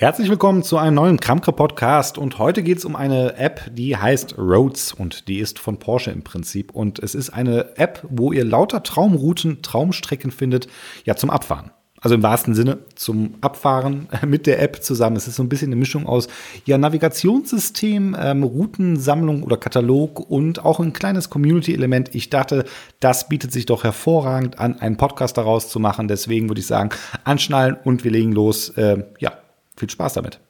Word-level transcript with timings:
Herzlich 0.00 0.30
willkommen 0.30 0.62
zu 0.62 0.78
einem 0.78 0.94
neuen 0.94 1.18
Kramkre 1.18 1.52
Podcast 1.52 2.18
und 2.18 2.38
heute 2.38 2.62
geht 2.62 2.78
es 2.78 2.84
um 2.84 2.94
eine 2.94 3.36
App, 3.36 3.62
die 3.72 3.96
heißt 3.96 4.38
Roads 4.38 4.92
und 4.92 5.26
die 5.26 5.40
ist 5.40 5.58
von 5.58 5.80
Porsche 5.80 6.12
im 6.12 6.22
Prinzip 6.22 6.72
und 6.72 7.00
es 7.00 7.16
ist 7.16 7.30
eine 7.30 7.76
App, 7.76 8.06
wo 8.08 8.30
ihr 8.30 8.44
lauter 8.44 8.84
Traumrouten, 8.84 9.60
Traumstrecken 9.60 10.30
findet, 10.30 10.68
ja 11.04 11.16
zum 11.16 11.30
Abfahren. 11.30 11.72
Also 12.00 12.14
im 12.14 12.22
wahrsten 12.22 12.54
Sinne 12.54 12.78
zum 12.94 13.34
Abfahren 13.40 14.06
mit 14.24 14.46
der 14.46 14.62
App 14.62 14.84
zusammen. 14.84 15.16
Es 15.16 15.26
ist 15.26 15.34
so 15.34 15.42
ein 15.42 15.48
bisschen 15.48 15.70
eine 15.70 15.80
Mischung 15.80 16.06
aus 16.06 16.28
ja, 16.64 16.78
Navigationssystem, 16.78 18.16
ähm, 18.16 18.44
Routensammlung 18.44 19.42
oder 19.42 19.56
Katalog 19.56 20.20
und 20.30 20.64
auch 20.64 20.78
ein 20.78 20.92
kleines 20.92 21.28
Community-Element. 21.28 22.14
Ich 22.14 22.30
dachte, 22.30 22.66
das 23.00 23.28
bietet 23.28 23.50
sich 23.50 23.66
doch 23.66 23.82
hervorragend 23.82 24.60
an, 24.60 24.78
einen 24.78 24.96
Podcast 24.96 25.36
daraus 25.36 25.68
zu 25.68 25.80
machen. 25.80 26.06
Deswegen 26.06 26.48
würde 26.48 26.60
ich 26.60 26.68
sagen, 26.68 26.90
anschnallen 27.24 27.76
und 27.82 28.04
wir 28.04 28.12
legen 28.12 28.30
los. 28.30 28.68
Äh, 28.76 29.02
ja, 29.18 29.32
viel 29.78 29.90
Spaß 29.90 30.14
damit. 30.14 30.40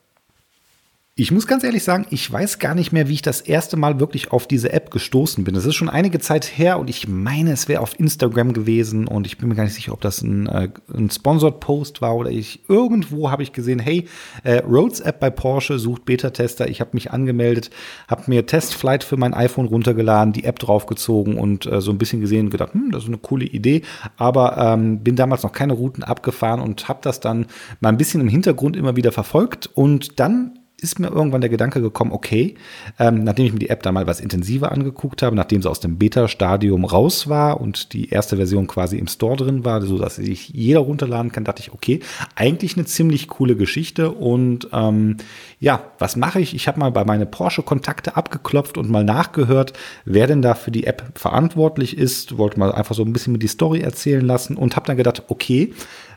Ich 1.20 1.32
muss 1.32 1.48
ganz 1.48 1.64
ehrlich 1.64 1.82
sagen, 1.82 2.06
ich 2.10 2.30
weiß 2.30 2.60
gar 2.60 2.76
nicht 2.76 2.92
mehr, 2.92 3.08
wie 3.08 3.14
ich 3.14 3.22
das 3.22 3.40
erste 3.40 3.76
Mal 3.76 3.98
wirklich 3.98 4.30
auf 4.30 4.46
diese 4.46 4.72
App 4.72 4.92
gestoßen 4.92 5.42
bin. 5.42 5.56
Es 5.56 5.66
ist 5.66 5.74
schon 5.74 5.88
einige 5.88 6.20
Zeit 6.20 6.56
her 6.56 6.78
und 6.78 6.88
ich 6.88 7.08
meine, 7.08 7.50
es 7.50 7.66
wäre 7.66 7.80
auf 7.80 7.98
Instagram 7.98 8.52
gewesen 8.52 9.08
und 9.08 9.26
ich 9.26 9.36
bin 9.36 9.48
mir 9.48 9.56
gar 9.56 9.64
nicht 9.64 9.74
sicher, 9.74 9.92
ob 9.92 10.00
das 10.00 10.22
ein, 10.22 10.46
äh, 10.46 10.68
ein 10.94 11.10
Sponsored 11.10 11.58
Post 11.58 12.02
war 12.02 12.14
oder 12.14 12.30
ich 12.30 12.60
irgendwo 12.68 13.32
habe 13.32 13.42
ich 13.42 13.52
gesehen, 13.52 13.80
hey, 13.80 14.06
äh, 14.44 14.58
Roads 14.58 15.00
App 15.00 15.18
bei 15.18 15.28
Porsche 15.28 15.80
sucht 15.80 16.04
Beta-Tester. 16.04 16.68
Ich 16.68 16.80
habe 16.80 16.90
mich 16.92 17.10
angemeldet, 17.10 17.70
habe 18.06 18.22
mir 18.28 18.46
Testflight 18.46 19.02
für 19.02 19.16
mein 19.16 19.34
iPhone 19.34 19.66
runtergeladen, 19.66 20.32
die 20.32 20.44
App 20.44 20.60
draufgezogen 20.60 21.36
und 21.36 21.66
äh, 21.66 21.80
so 21.80 21.90
ein 21.90 21.98
bisschen 21.98 22.20
gesehen 22.20 22.46
und 22.46 22.50
gedacht, 22.50 22.74
hm, 22.74 22.92
das 22.92 23.02
ist 23.02 23.08
eine 23.08 23.18
coole 23.18 23.44
Idee. 23.44 23.82
Aber 24.18 24.56
ähm, 24.56 25.00
bin 25.00 25.16
damals 25.16 25.42
noch 25.42 25.50
keine 25.50 25.72
Routen 25.72 26.04
abgefahren 26.04 26.60
und 26.60 26.86
habe 26.86 27.00
das 27.02 27.18
dann 27.18 27.46
mal 27.80 27.88
ein 27.88 27.98
bisschen 27.98 28.20
im 28.20 28.28
Hintergrund 28.28 28.76
immer 28.76 28.94
wieder 28.94 29.10
verfolgt 29.10 29.68
und 29.74 30.20
dann 30.20 30.57
ist 30.80 31.00
mir 31.00 31.08
irgendwann 31.08 31.40
der 31.40 31.50
Gedanke 31.50 31.80
gekommen, 31.80 32.12
okay, 32.12 32.54
ähm, 33.00 33.24
nachdem 33.24 33.46
ich 33.46 33.52
mir 33.52 33.58
die 33.58 33.70
App 33.70 33.82
da 33.82 33.90
mal 33.90 34.06
was 34.06 34.20
intensiver 34.20 34.70
angeguckt 34.70 35.22
habe, 35.22 35.34
nachdem 35.34 35.60
sie 35.60 35.68
aus 35.68 35.80
dem 35.80 35.98
Beta-Stadium 35.98 36.84
raus 36.84 37.28
war 37.28 37.60
und 37.60 37.92
die 37.92 38.10
erste 38.10 38.36
Version 38.36 38.68
quasi 38.68 38.96
im 38.96 39.08
Store 39.08 39.36
drin 39.36 39.64
war, 39.64 39.82
so 39.82 39.98
dass 39.98 40.16
sich 40.16 40.50
jeder 40.50 40.80
runterladen 40.80 41.32
kann, 41.32 41.42
dachte 41.42 41.62
ich, 41.62 41.72
okay, 41.72 41.98
eigentlich 42.36 42.76
eine 42.76 42.86
ziemlich 42.86 43.26
coole 43.26 43.56
Geschichte 43.56 44.12
und 44.12 44.68
ähm, 44.72 45.16
ja, 45.58 45.82
was 45.98 46.14
mache 46.14 46.40
ich? 46.40 46.54
Ich 46.54 46.68
habe 46.68 46.78
mal 46.78 46.92
bei 46.92 47.04
meine 47.04 47.26
Porsche-Kontakte 47.26 48.16
abgeklopft 48.16 48.78
und 48.78 48.88
mal 48.88 49.04
nachgehört, 49.04 49.72
wer 50.04 50.28
denn 50.28 50.42
da 50.42 50.54
für 50.54 50.70
die 50.70 50.86
App 50.86 51.12
verantwortlich 51.16 51.98
ist, 51.98 52.38
wollte 52.38 52.60
mal 52.60 52.70
einfach 52.70 52.94
so 52.94 53.02
ein 53.02 53.12
bisschen 53.12 53.32
mir 53.32 53.40
die 53.40 53.48
Story 53.48 53.80
erzählen 53.80 54.24
lassen 54.24 54.56
und 54.56 54.76
habe 54.76 54.86
dann 54.86 54.96
gedacht, 54.96 55.24
okay, 55.26 55.72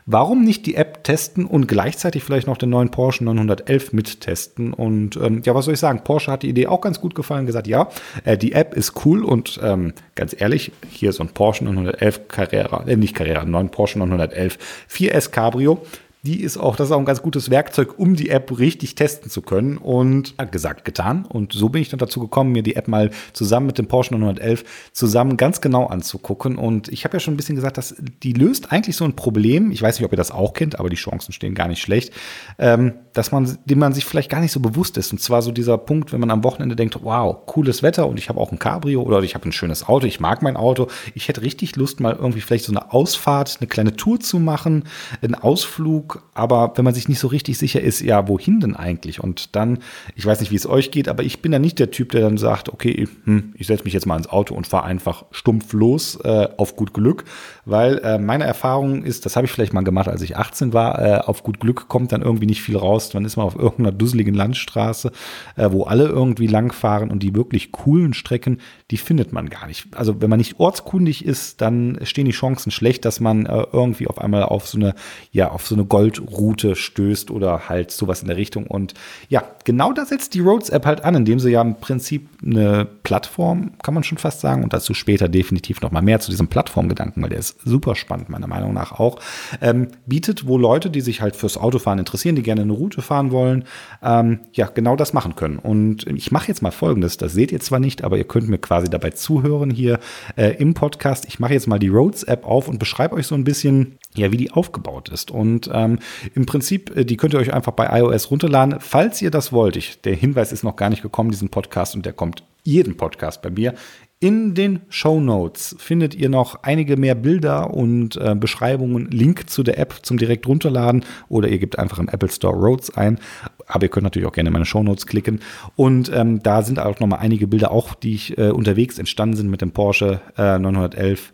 Warum 0.06 0.42
nicht 0.42 0.66
die 0.66 0.74
App 0.74 1.04
testen 1.04 1.44
und 1.46 1.68
gleichzeitig 1.68 2.24
vielleicht 2.24 2.46
noch 2.46 2.56
den 2.56 2.70
neuen 2.70 2.90
Porsche 2.90 3.24
911 3.24 3.92
mittesten? 3.92 4.72
Und 4.72 5.16
ähm, 5.16 5.42
ja, 5.44 5.54
was 5.54 5.66
soll 5.66 5.74
ich 5.74 5.80
sagen? 5.80 6.02
Porsche 6.02 6.32
hat 6.32 6.42
die 6.42 6.48
Idee 6.48 6.66
auch 6.66 6.80
ganz 6.80 7.00
gut 7.00 7.14
gefallen, 7.14 7.46
gesagt, 7.46 7.66
ja, 7.66 7.88
äh, 8.24 8.36
die 8.36 8.52
App 8.52 8.74
ist 8.74 9.04
cool 9.04 9.24
und 9.24 9.60
ähm, 9.62 9.92
ganz 10.14 10.34
ehrlich, 10.38 10.72
hier 10.90 11.12
so 11.12 11.22
ein 11.22 11.28
Porsche 11.28 11.64
911 11.64 12.28
Carrera, 12.28 12.84
äh, 12.86 12.96
nicht 12.96 13.14
Carrera, 13.14 13.44
neuen 13.44 13.70
Porsche 13.70 13.98
911 13.98 14.58
4S 14.90 15.30
Cabrio 15.30 15.82
die 16.24 16.40
ist 16.40 16.56
auch, 16.56 16.76
das 16.76 16.88
ist 16.88 16.92
auch 16.92 17.00
ein 17.00 17.04
ganz 17.04 17.20
gutes 17.20 17.50
Werkzeug, 17.50 17.98
um 17.98 18.14
die 18.14 18.30
App 18.30 18.56
richtig 18.56 18.94
testen 18.94 19.28
zu 19.28 19.42
können. 19.42 19.76
Und 19.76 20.36
gesagt, 20.52 20.84
getan. 20.84 21.24
Und 21.24 21.52
so 21.52 21.68
bin 21.68 21.82
ich 21.82 21.88
dann 21.88 21.98
dazu 21.98 22.20
gekommen, 22.20 22.52
mir 22.52 22.62
die 22.62 22.76
App 22.76 22.86
mal 22.86 23.10
zusammen 23.32 23.66
mit 23.66 23.78
dem 23.78 23.88
Porsche 23.88 24.14
911 24.14 24.64
zusammen 24.92 25.36
ganz 25.36 25.60
genau 25.60 25.86
anzugucken. 25.86 26.58
Und 26.58 26.88
ich 26.88 27.04
habe 27.04 27.16
ja 27.16 27.20
schon 27.20 27.34
ein 27.34 27.36
bisschen 27.36 27.56
gesagt, 27.56 27.76
dass 27.76 27.96
die 28.22 28.34
löst 28.34 28.70
eigentlich 28.70 28.94
so 28.94 29.04
ein 29.04 29.16
Problem. 29.16 29.72
Ich 29.72 29.82
weiß 29.82 29.98
nicht, 29.98 30.06
ob 30.06 30.12
ihr 30.12 30.16
das 30.16 30.30
auch 30.30 30.52
kennt, 30.52 30.78
aber 30.78 30.90
die 30.90 30.96
Chancen 30.96 31.32
stehen 31.32 31.56
gar 31.56 31.66
nicht 31.66 31.82
schlecht, 31.82 32.12
ähm, 32.58 32.92
dass 33.14 33.32
man, 33.32 33.58
dem 33.64 33.80
man 33.80 33.92
sich 33.92 34.04
vielleicht 34.04 34.30
gar 34.30 34.40
nicht 34.40 34.52
so 34.52 34.60
bewusst 34.60 34.96
ist. 34.98 35.10
Und 35.10 35.18
zwar 35.18 35.42
so 35.42 35.50
dieser 35.50 35.76
Punkt, 35.76 36.12
wenn 36.12 36.20
man 36.20 36.30
am 36.30 36.44
Wochenende 36.44 36.76
denkt, 36.76 36.98
wow, 37.02 37.36
cooles 37.46 37.82
Wetter 37.82 38.06
und 38.06 38.18
ich 38.18 38.28
habe 38.28 38.40
auch 38.40 38.52
ein 38.52 38.60
Cabrio 38.60 39.02
oder 39.02 39.20
ich 39.22 39.34
habe 39.34 39.48
ein 39.48 39.52
schönes 39.52 39.88
Auto, 39.88 40.06
ich 40.06 40.20
mag 40.20 40.42
mein 40.42 40.56
Auto. 40.56 40.86
Ich 41.14 41.26
hätte 41.26 41.42
richtig 41.42 41.74
Lust, 41.74 41.98
mal 41.98 42.14
irgendwie 42.14 42.40
vielleicht 42.40 42.66
so 42.66 42.72
eine 42.72 42.92
Ausfahrt, 42.92 43.56
eine 43.60 43.66
kleine 43.66 43.96
Tour 43.96 44.20
zu 44.20 44.38
machen, 44.38 44.84
einen 45.20 45.34
Ausflug 45.34 46.11
aber 46.34 46.72
wenn 46.76 46.84
man 46.84 46.94
sich 46.94 47.08
nicht 47.08 47.18
so 47.18 47.28
richtig 47.28 47.58
sicher 47.58 47.80
ist, 47.80 48.00
ja, 48.00 48.28
wohin 48.28 48.60
denn 48.60 48.76
eigentlich? 48.76 49.20
Und 49.20 49.54
dann, 49.56 49.78
ich 50.16 50.24
weiß 50.24 50.40
nicht, 50.40 50.50
wie 50.50 50.56
es 50.56 50.66
euch 50.66 50.90
geht, 50.90 51.08
aber 51.08 51.22
ich 51.22 51.40
bin 51.40 51.52
da 51.52 51.58
nicht 51.58 51.78
der 51.78 51.90
Typ, 51.90 52.10
der 52.12 52.22
dann 52.22 52.38
sagt, 52.38 52.68
okay, 52.68 53.08
hm, 53.24 53.54
ich 53.56 53.66
setze 53.66 53.84
mich 53.84 53.92
jetzt 53.92 54.06
mal 54.06 54.16
ins 54.16 54.28
Auto 54.28 54.54
und 54.54 54.66
fahre 54.66 54.84
einfach 54.84 55.24
stumpf 55.30 55.72
los 55.72 56.16
äh, 56.24 56.48
auf 56.56 56.76
gut 56.76 56.94
Glück, 56.94 57.24
weil 57.64 57.98
äh, 57.98 58.18
meine 58.18 58.44
Erfahrung 58.44 59.04
ist, 59.04 59.26
das 59.26 59.36
habe 59.36 59.46
ich 59.46 59.52
vielleicht 59.52 59.72
mal 59.72 59.82
gemacht, 59.82 60.08
als 60.08 60.22
ich 60.22 60.36
18 60.36 60.72
war, 60.72 61.00
äh, 61.00 61.18
auf 61.18 61.42
gut 61.42 61.60
Glück 61.60 61.88
kommt 61.88 62.12
dann 62.12 62.22
irgendwie 62.22 62.46
nicht 62.46 62.62
viel 62.62 62.76
raus. 62.76 63.10
Dann 63.10 63.24
ist 63.24 63.36
man 63.36 63.46
auf 63.46 63.56
irgendeiner 63.56 63.92
dusseligen 63.92 64.34
Landstraße, 64.34 65.12
äh, 65.56 65.68
wo 65.70 65.84
alle 65.84 66.06
irgendwie 66.06 66.46
langfahren 66.46 67.10
und 67.10 67.22
die 67.22 67.34
wirklich 67.34 67.72
coolen 67.72 68.14
Strecken, 68.14 68.60
die 68.90 68.96
findet 68.96 69.32
man 69.32 69.48
gar 69.48 69.66
nicht. 69.66 69.86
Also 69.96 70.20
wenn 70.20 70.30
man 70.30 70.38
nicht 70.38 70.58
ortskundig 70.58 71.24
ist, 71.24 71.60
dann 71.60 71.98
stehen 72.02 72.26
die 72.26 72.32
Chancen 72.32 72.70
schlecht, 72.70 73.04
dass 73.04 73.20
man 73.20 73.46
äh, 73.46 73.64
irgendwie 73.72 74.06
auf 74.06 74.18
einmal 74.18 74.42
auf 74.44 74.66
so 74.66 74.78
eine, 74.78 74.94
ja, 75.30 75.50
auf 75.50 75.66
so 75.66 75.74
eine 75.74 75.84
Goldroute 76.02 76.76
stößt 76.76 77.30
oder 77.30 77.68
halt 77.68 77.90
sowas 77.90 78.22
in 78.22 78.28
der 78.28 78.36
Richtung. 78.36 78.66
Und 78.66 78.94
ja, 79.28 79.44
genau 79.64 79.92
da 79.92 80.04
setzt 80.04 80.34
die 80.34 80.40
Roads-App 80.40 80.84
halt 80.84 81.04
an, 81.04 81.14
indem 81.14 81.40
sie 81.40 81.50
ja 81.50 81.62
im 81.62 81.76
Prinzip 81.76 82.28
eine 82.44 82.84
Plattform, 82.84 83.72
kann 83.82 83.94
man 83.94 84.04
schon 84.04 84.18
fast 84.18 84.40
sagen, 84.40 84.62
und 84.62 84.72
dazu 84.72 84.92
später 84.92 85.28
definitiv 85.28 85.80
noch 85.80 85.90
mal 85.90 86.02
mehr 86.02 86.20
zu 86.20 86.30
diesem 86.30 86.48
Plattformgedanken, 86.48 87.22
weil 87.22 87.30
der 87.30 87.38
ist 87.38 87.60
super 87.64 87.94
spannend, 87.94 88.28
meiner 88.28 88.46
Meinung 88.46 88.74
nach 88.74 88.92
auch, 88.92 89.20
ähm, 89.60 89.88
bietet, 90.06 90.46
wo 90.46 90.58
Leute, 90.58 90.90
die 90.90 91.00
sich 91.00 91.22
halt 91.22 91.36
fürs 91.36 91.56
Autofahren 91.56 91.98
interessieren, 91.98 92.36
die 92.36 92.42
gerne 92.42 92.62
eine 92.62 92.72
Route 92.72 93.00
fahren 93.00 93.30
wollen, 93.30 93.64
ähm, 94.02 94.40
ja, 94.52 94.66
genau 94.66 94.96
das 94.96 95.12
machen 95.12 95.36
können. 95.36 95.58
Und 95.58 96.06
ich 96.06 96.32
mache 96.32 96.48
jetzt 96.48 96.62
mal 96.62 96.70
Folgendes, 96.70 97.16
das 97.16 97.32
seht 97.32 97.52
ihr 97.52 97.60
zwar 97.60 97.78
nicht, 97.78 98.04
aber 98.04 98.18
ihr 98.18 98.24
könnt 98.24 98.48
mir 98.48 98.58
quasi 98.58 98.72
quasi 98.72 98.88
dabei 98.90 99.10
zuhören 99.10 99.70
hier 99.70 99.98
äh, 100.36 100.56
im 100.56 100.74
Podcast. 100.74 101.26
Ich 101.26 101.38
mache 101.38 101.52
jetzt 101.52 101.66
mal 101.66 101.78
die 101.78 101.88
Roads-App 101.88 102.46
auf 102.46 102.68
und 102.68 102.78
beschreibe 102.78 103.14
euch 103.14 103.26
so 103.26 103.34
ein 103.34 103.44
bisschen, 103.44 103.98
ja, 104.14 104.32
wie 104.32 104.36
die 104.36 104.50
aufgebaut 104.50 105.08
ist. 105.08 105.30
Und 105.30 105.70
ähm, 105.72 105.98
im 106.34 106.46
Prinzip, 106.46 106.96
äh, 106.96 107.04
die 107.04 107.16
könnt 107.16 107.34
ihr 107.34 107.40
euch 107.40 107.52
einfach 107.52 107.72
bei 107.72 107.98
iOS 108.00 108.30
runterladen, 108.30 108.76
falls 108.80 109.22
ihr 109.22 109.30
das 109.30 109.52
wollt. 109.52 109.76
Ich, 109.76 110.00
der 110.02 110.14
Hinweis 110.14 110.52
ist 110.52 110.64
noch 110.64 110.76
gar 110.76 110.90
nicht 110.90 111.02
gekommen, 111.02 111.30
diesen 111.30 111.48
Podcast, 111.48 111.94
und 111.94 112.04
der 112.04 112.12
kommt 112.12 112.44
jeden 112.62 112.96
Podcast 112.96 113.42
bei 113.42 113.50
mir. 113.50 113.74
In 114.20 114.54
den 114.54 114.82
Show 114.88 115.18
Notes 115.18 115.74
findet 115.80 116.14
ihr 116.14 116.28
noch 116.28 116.62
einige 116.62 116.96
mehr 116.96 117.16
Bilder 117.16 117.74
und 117.74 118.16
äh, 118.16 118.36
Beschreibungen, 118.36 119.10
Link 119.10 119.50
zu 119.50 119.64
der 119.64 119.78
App 119.78 119.96
zum 120.02 120.16
direkt 120.16 120.46
runterladen 120.46 121.04
oder 121.28 121.48
ihr 121.48 121.58
gebt 121.58 121.76
einfach 121.76 121.98
im 121.98 122.08
Apple 122.08 122.30
Store 122.30 122.54
Roads 122.54 122.96
ein. 122.96 123.18
Aber 123.66 123.82
ihr 123.82 123.88
könnt 123.88 124.04
natürlich 124.04 124.28
auch 124.28 124.32
gerne 124.32 124.50
in 124.50 124.52
meine 124.52 124.64
Show 124.64 124.84
Notes 124.84 125.08
klicken. 125.08 125.40
Und 125.74 126.08
ähm, 126.14 126.40
da 126.40 126.62
sind 126.62 126.78
auch 126.78 127.00
noch 127.00 127.08
mal 127.08 127.16
einige 127.16 127.48
Bilder, 127.48 127.72
auch 127.72 127.94
die 127.94 128.14
ich 128.14 128.38
äh, 128.38 128.50
unterwegs 128.50 129.00
entstanden 129.00 129.34
sind 129.34 129.50
mit 129.50 129.60
dem 129.60 129.72
Porsche 129.72 130.20
äh, 130.38 130.56
911 130.56 131.32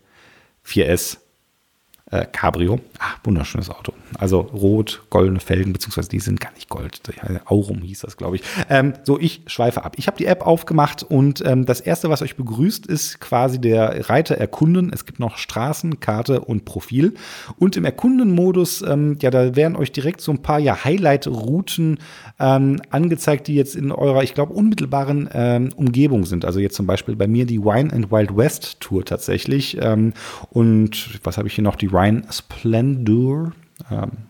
4S 0.65 1.17
äh, 2.11 2.25
Cabrio. 2.25 2.79
Ah, 2.99 3.15
wunderschönes 3.23 3.69
Auto. 3.69 3.93
Also 4.17 4.39
rot, 4.39 5.03
goldene 5.09 5.39
Felgen, 5.39 5.73
beziehungsweise 5.73 6.09
die 6.09 6.19
sind 6.19 6.39
gar 6.39 6.51
nicht 6.53 6.69
gold. 6.69 7.01
Aurum 7.45 7.81
hieß 7.81 8.01
das, 8.01 8.17
glaube 8.17 8.37
ich. 8.37 8.43
Ähm, 8.69 8.93
so, 9.03 9.19
ich 9.19 9.41
schweife 9.47 9.83
ab. 9.83 9.95
Ich 9.97 10.07
habe 10.07 10.17
die 10.17 10.25
App 10.25 10.45
aufgemacht 10.45 11.03
und 11.03 11.43
ähm, 11.45 11.65
das 11.65 11.79
erste, 11.79 12.09
was 12.09 12.21
euch 12.21 12.35
begrüßt, 12.35 12.87
ist 12.87 13.19
quasi 13.19 13.59
der 13.59 14.09
Reiter 14.09 14.35
Erkunden. 14.35 14.91
Es 14.93 15.05
gibt 15.05 15.19
noch 15.19 15.37
Straßen, 15.37 15.99
Karte 15.99 16.41
und 16.41 16.65
Profil. 16.65 17.13
Und 17.57 17.77
im 17.77 17.85
Erkunden-Modus, 17.85 18.81
ähm, 18.81 19.17
ja, 19.21 19.29
da 19.29 19.55
werden 19.55 19.75
euch 19.75 19.91
direkt 19.91 20.21
so 20.21 20.31
ein 20.31 20.41
paar 20.41 20.59
ja, 20.59 20.83
Highlight-Routen 20.83 21.99
ähm, 22.39 22.81
angezeigt, 22.89 23.47
die 23.47 23.55
jetzt 23.55 23.75
in 23.75 23.91
eurer, 23.91 24.23
ich 24.23 24.33
glaube, 24.33 24.53
unmittelbaren 24.53 25.29
ähm, 25.33 25.69
Umgebung 25.75 26.25
sind. 26.25 26.45
Also 26.45 26.59
jetzt 26.59 26.75
zum 26.75 26.87
Beispiel 26.87 27.15
bei 27.15 27.27
mir 27.27 27.45
die 27.45 27.63
Wine 27.63 27.93
and 27.93 28.11
Wild 28.11 28.35
West 28.35 28.79
Tour 28.79 29.05
tatsächlich. 29.05 29.77
Ähm, 29.81 30.13
und 30.49 31.19
was 31.23 31.37
habe 31.37 31.47
ich 31.47 31.55
hier 31.55 31.63
noch? 31.63 31.75
Die 31.75 31.91
Rhine 31.99 32.23
Splendor. 32.31 33.51
Ähm, 33.91 34.11
hm, 34.11 34.28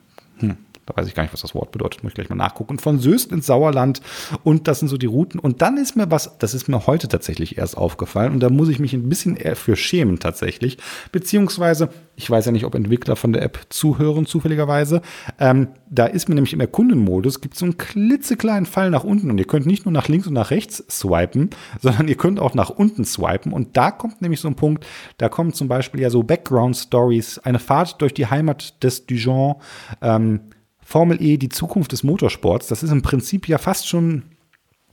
da 0.89 0.99
weiß 0.99 1.07
ich 1.07 1.13
gar 1.13 1.23
nicht, 1.23 1.33
was 1.33 1.41
das 1.41 1.53
Wort 1.53 1.71
bedeutet, 1.71 2.03
muss 2.03 2.11
ich 2.11 2.15
gleich 2.15 2.29
mal 2.29 2.35
nachgucken. 2.35 2.79
Von 2.79 2.99
Söst 2.99 3.31
ins 3.31 3.45
Sauerland 3.45 4.01
und 4.43 4.67
das 4.67 4.79
sind 4.79 4.87
so 4.87 4.97
die 4.97 5.05
Routen. 5.05 5.39
Und 5.39 5.61
dann 5.61 5.77
ist 5.77 5.95
mir 5.95 6.09
was, 6.09 6.37
das 6.39 6.53
ist 6.53 6.67
mir 6.67 6.87
heute 6.87 7.07
tatsächlich 7.07 7.57
erst 7.57 7.77
aufgefallen 7.77 8.33
und 8.33 8.39
da 8.39 8.49
muss 8.49 8.69
ich 8.69 8.79
mich 8.79 8.93
ein 8.93 9.07
bisschen 9.07 9.35
eher 9.35 9.55
für 9.55 9.75
schämen 9.75 10.19
tatsächlich. 10.19 10.77
Beziehungsweise, 11.11 11.89
ich 12.15 12.29
weiß 12.29 12.47
ja 12.47 12.51
nicht, 12.51 12.65
ob 12.65 12.75
Entwickler 12.75 13.15
von 13.15 13.33
der 13.33 13.43
App 13.43 13.59
zuhören 13.69 14.25
zufälligerweise. 14.25 15.01
Ähm, 15.39 15.67
da 15.89 16.05
ist 16.05 16.27
mir 16.27 16.35
nämlich 16.35 16.53
im 16.53 16.59
Erkundenmodus, 16.59 17.41
gibt 17.41 17.53
es 17.53 17.59
so 17.59 17.65
einen 17.65 17.77
klitzekleinen 17.77 18.65
Pfeil 18.65 18.89
nach 18.89 19.03
unten 19.03 19.29
und 19.29 19.37
ihr 19.37 19.45
könnt 19.45 19.65
nicht 19.65 19.85
nur 19.85 19.91
nach 19.91 20.07
links 20.07 20.27
und 20.27 20.33
nach 20.33 20.51
rechts 20.51 20.83
swipen, 20.89 21.51
sondern 21.81 22.07
ihr 22.07 22.15
könnt 22.15 22.39
auch 22.39 22.53
nach 22.53 22.69
unten 22.69 23.05
swipen 23.05 23.53
und 23.53 23.77
da 23.77 23.91
kommt 23.91 24.21
nämlich 24.21 24.39
so 24.39 24.47
ein 24.47 24.55
Punkt, 24.55 24.85
da 25.17 25.29
kommen 25.29 25.53
zum 25.53 25.67
Beispiel 25.67 26.01
ja 26.01 26.09
so 26.09 26.23
Background 26.23 26.75
Stories, 26.75 27.39
eine 27.39 27.59
Fahrt 27.59 28.01
durch 28.01 28.13
die 28.13 28.27
Heimat 28.27 28.83
des 28.83 29.05
Dijon, 29.05 29.55
ähm, 30.01 30.41
Formel 30.89 31.21
E, 31.21 31.37
die 31.37 31.49
Zukunft 31.49 31.91
des 31.91 32.01
Motorsports. 32.01 32.65
Das 32.65 32.81
ist 32.81 32.89
im 32.89 33.03
Prinzip 33.03 33.47
ja 33.47 33.59
fast 33.59 33.87
schon 33.87 34.23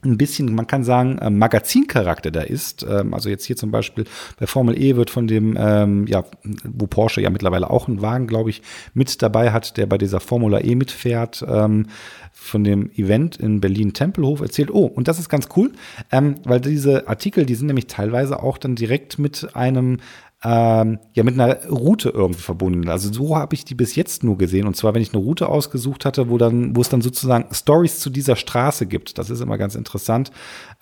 ein 0.04 0.18
bisschen, 0.18 0.54
man 0.54 0.66
kann 0.66 0.84
sagen, 0.84 1.16
äh, 1.16 1.30
Magazincharakter 1.30 2.30
da 2.30 2.42
ist. 2.42 2.84
Ähm, 2.86 3.14
also 3.14 3.30
jetzt 3.30 3.46
hier 3.46 3.56
zum 3.56 3.70
Beispiel 3.70 4.04
bei 4.38 4.46
Formel 4.46 4.78
E 4.78 4.96
wird 4.96 5.08
von 5.08 5.26
dem, 5.26 5.56
ähm, 5.58 6.06
ja, 6.06 6.24
wo 6.64 6.86
Porsche 6.86 7.22
ja 7.22 7.30
mittlerweile 7.30 7.70
auch 7.70 7.88
einen 7.88 8.02
Wagen, 8.02 8.26
glaube 8.26 8.50
ich, 8.50 8.60
mit 8.92 9.22
dabei 9.22 9.52
hat, 9.52 9.78
der 9.78 9.86
bei 9.86 9.96
dieser 9.96 10.20
Formula 10.20 10.60
E 10.60 10.74
mitfährt, 10.74 11.42
ähm, 11.48 11.86
von 12.30 12.62
dem 12.62 12.90
Event 12.94 13.38
in 13.38 13.62
Berlin-Tempelhof 13.62 14.42
erzählt. 14.42 14.70
Oh, 14.70 14.84
und 14.84 15.08
das 15.08 15.18
ist 15.18 15.30
ganz 15.30 15.48
cool, 15.56 15.72
weil 16.10 16.60
diese 16.60 17.08
Artikel, 17.08 17.46
die 17.46 17.54
sind 17.54 17.68
nämlich 17.68 17.86
teilweise 17.86 18.42
auch 18.42 18.58
dann 18.58 18.76
direkt 18.76 19.18
mit 19.18 19.56
einem 19.56 19.96
ähm, 20.44 20.98
ja 21.14 21.24
mit 21.24 21.34
einer 21.34 21.66
Route 21.66 22.10
irgendwie 22.10 22.42
verbunden. 22.42 22.88
Also 22.88 23.12
so 23.12 23.36
habe 23.36 23.54
ich 23.54 23.64
die 23.64 23.74
bis 23.74 23.94
jetzt 23.96 24.22
nur 24.22 24.36
gesehen. 24.36 24.66
Und 24.66 24.76
zwar, 24.76 24.94
wenn 24.94 25.02
ich 25.02 25.12
eine 25.12 25.22
Route 25.22 25.48
ausgesucht 25.48 26.04
hatte, 26.04 26.28
wo 26.28 26.38
dann, 26.38 26.76
wo 26.76 26.80
es 26.80 26.88
dann 26.88 27.00
sozusagen 27.00 27.52
Stories 27.54 28.00
zu 28.00 28.10
dieser 28.10 28.36
Straße 28.36 28.86
gibt. 28.86 29.18
Das 29.18 29.30
ist 29.30 29.40
immer 29.40 29.58
ganz 29.58 29.74
interessant. 29.74 30.30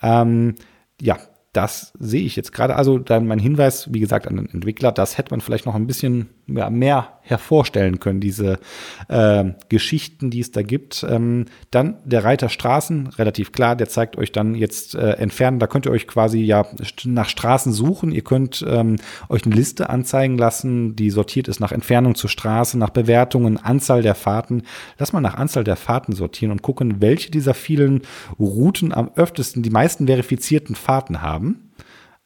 Ähm, 0.01 0.55
ja, 1.01 1.17
das 1.53 1.93
sehe 1.99 2.23
ich 2.23 2.35
jetzt 2.35 2.51
gerade. 2.51 2.75
Also 2.75 2.99
dann 2.99 3.27
mein 3.27 3.39
Hinweis, 3.39 3.93
wie 3.93 3.99
gesagt, 4.01 4.27
an 4.27 4.35
den 4.35 4.49
Entwickler, 4.49 4.91
das 4.91 5.17
hätte 5.17 5.31
man 5.31 5.41
vielleicht 5.41 5.65
noch 5.65 5.75
ein 5.75 5.87
bisschen 5.87 6.29
ja, 6.47 6.69
mehr 6.69 7.09
hervorstellen 7.21 7.99
können, 7.99 8.19
diese 8.19 8.59
äh, 9.07 9.45
Geschichten, 9.69 10.29
die 10.29 10.41
es 10.41 10.51
da 10.51 10.61
gibt. 10.61 11.05
Ähm, 11.09 11.45
dann 11.71 11.97
der 12.05 12.23
Reiter 12.23 12.49
Straßen, 12.49 13.07
relativ 13.17 13.51
klar, 13.51 13.75
der 13.75 13.89
zeigt 13.89 14.15
euch 14.15 14.31
dann 14.31 14.53
jetzt 14.53 14.93
äh, 14.93 15.13
entfernen. 15.13 15.59
Da 15.59 15.65
könnt 15.65 15.87
ihr 15.87 15.91
euch 15.91 16.07
quasi 16.07 16.39
ja 16.41 16.65
nach 17.05 17.29
Straßen 17.29 17.73
suchen. 17.73 18.11
Ihr 18.11 18.23
könnt 18.23 18.63
ähm, 18.67 18.97
euch 19.27 19.45
eine 19.45 19.55
Liste 19.55 19.89
anzeigen 19.89 20.37
lassen, 20.37 20.95
die 20.95 21.09
sortiert 21.09 21.47
ist 21.47 21.59
nach 21.59 21.71
Entfernung 21.71 22.13
zur 22.13 22.29
Straße, 22.29 22.77
nach 22.77 22.91
Bewertungen, 22.91 23.57
Anzahl 23.57 24.03
der 24.03 24.15
Fahrten. 24.15 24.63
Lass 24.99 25.13
mal 25.13 25.21
nach 25.21 25.35
Anzahl 25.35 25.63
der 25.63 25.77
Fahrten 25.77 26.13
sortieren 26.13 26.51
und 26.51 26.61
gucken, 26.61 27.01
welche 27.01 27.31
dieser 27.31 27.55
vielen 27.55 28.01
Routen 28.39 28.93
am 28.93 29.09
öftesten 29.15 29.63
die 29.63 29.71
meisten 29.71 30.05
verifizierten 30.05 30.75
Fahrten 30.75 31.21
haben. 31.21 31.71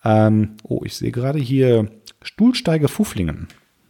Ähm, 0.03 0.57
oh, 0.63 0.81
ich 0.83 0.95
sehe 0.95 1.11
gerade 1.11 1.39
hier 1.39 1.89
Stuhlsteige 2.21 2.87
Fufflingen. 2.87 3.47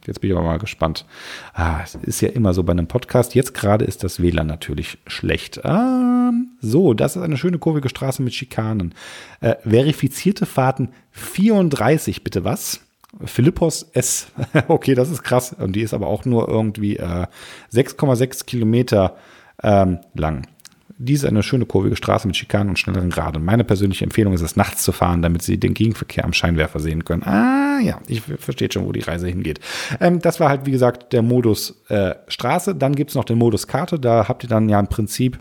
Jetzt 0.10 0.22
bin 0.22 0.32
ich 0.32 0.36
aber 0.36 0.46
mal 0.46 0.58
gespannt. 0.58 1.06
Ah, 1.54 1.82
es 1.84 1.94
ist 1.94 2.22
ja 2.22 2.30
immer 2.30 2.56
so 2.56 2.64
bei 2.64 2.72
einem 2.72 2.88
Podcast. 2.88 3.36
Jetzt 3.36 3.54
gerade 3.54 3.86
ist 3.86 4.04
das 4.04 4.20
WLAN 4.20 4.48
natürlich 4.48 4.98
schlecht. 5.06 5.64
Ah, 5.64 6.32
so, 6.62 6.96
das 6.96 7.16
ist 7.16 7.22
eine 7.22 7.38
schöne 7.38 7.60
kurvige 7.60 7.90
Straße 7.90 8.24
mit 8.24 8.34
Schikanen. 8.34 8.96
Äh, 9.40 9.58
verifizierte 9.64 10.48
Fahrten 10.48 10.90
34, 11.12 12.24
bitte 12.24 12.44
was? 12.44 12.82
Philippos 13.24 13.84
S. 13.94 14.32
okay, 14.68 14.96
das 14.96 15.12
ist 15.12 15.22
krass. 15.22 15.54
Und 15.54 15.76
die 15.76 15.82
ist 15.82 15.94
aber 15.94 16.08
auch 16.08 16.26
nur 16.26 16.50
irgendwie 16.50 16.98
äh, 16.98 17.28
6,6 17.72 18.46
Kilometer 18.46 19.16
ähm, 19.62 20.00
lang. 20.16 20.48
Dies 21.02 21.24
eine 21.24 21.44
schöne 21.44 21.66
kurvige 21.66 21.96
Straße 21.96 22.28
mit 22.28 22.36
Schikanen 22.36 22.68
und 22.70 22.78
schnelleren 22.78 23.10
Graden. 23.10 23.46
Meine 23.46 23.64
persönliche 23.64 24.04
Empfehlung 24.04 24.34
ist 24.34 24.42
es, 24.42 24.58
nachts 24.58 24.84
zu 24.84 24.92
fahren, 24.92 25.22
damit 25.22 25.42
Sie 25.42 25.58
den 25.58 25.74
Gegenverkehr 25.74 26.26
am 26.26 26.34
Scheinwerfer 26.34 26.82
sehen 26.82 27.06
können. 27.06 27.24
Ah 27.24 27.80
ja, 27.80 28.02
ich 28.08 28.22
verstehe 28.22 28.70
schon, 28.70 28.86
wo 28.86 28.92
die 28.92 29.00
Reise 29.00 29.30
hingeht. 29.30 29.62
Ähm, 30.02 30.20
das 30.20 30.42
war 30.42 30.50
halt, 30.50 30.66
wie 30.66 30.72
gesagt, 30.72 31.14
der 31.14 31.22
Modus 31.22 31.82
äh, 31.88 32.16
Straße. 32.28 32.76
Dann 32.76 32.96
gibt 32.96 33.12
es 33.12 33.16
noch 33.16 33.24
den 33.24 33.38
Modus 33.38 33.66
Karte. 33.68 33.98
Da 33.98 34.28
habt 34.28 34.44
ihr 34.44 34.50
dann 34.50 34.68
ja 34.68 34.78
im 34.78 34.88
Prinzip 34.88 35.40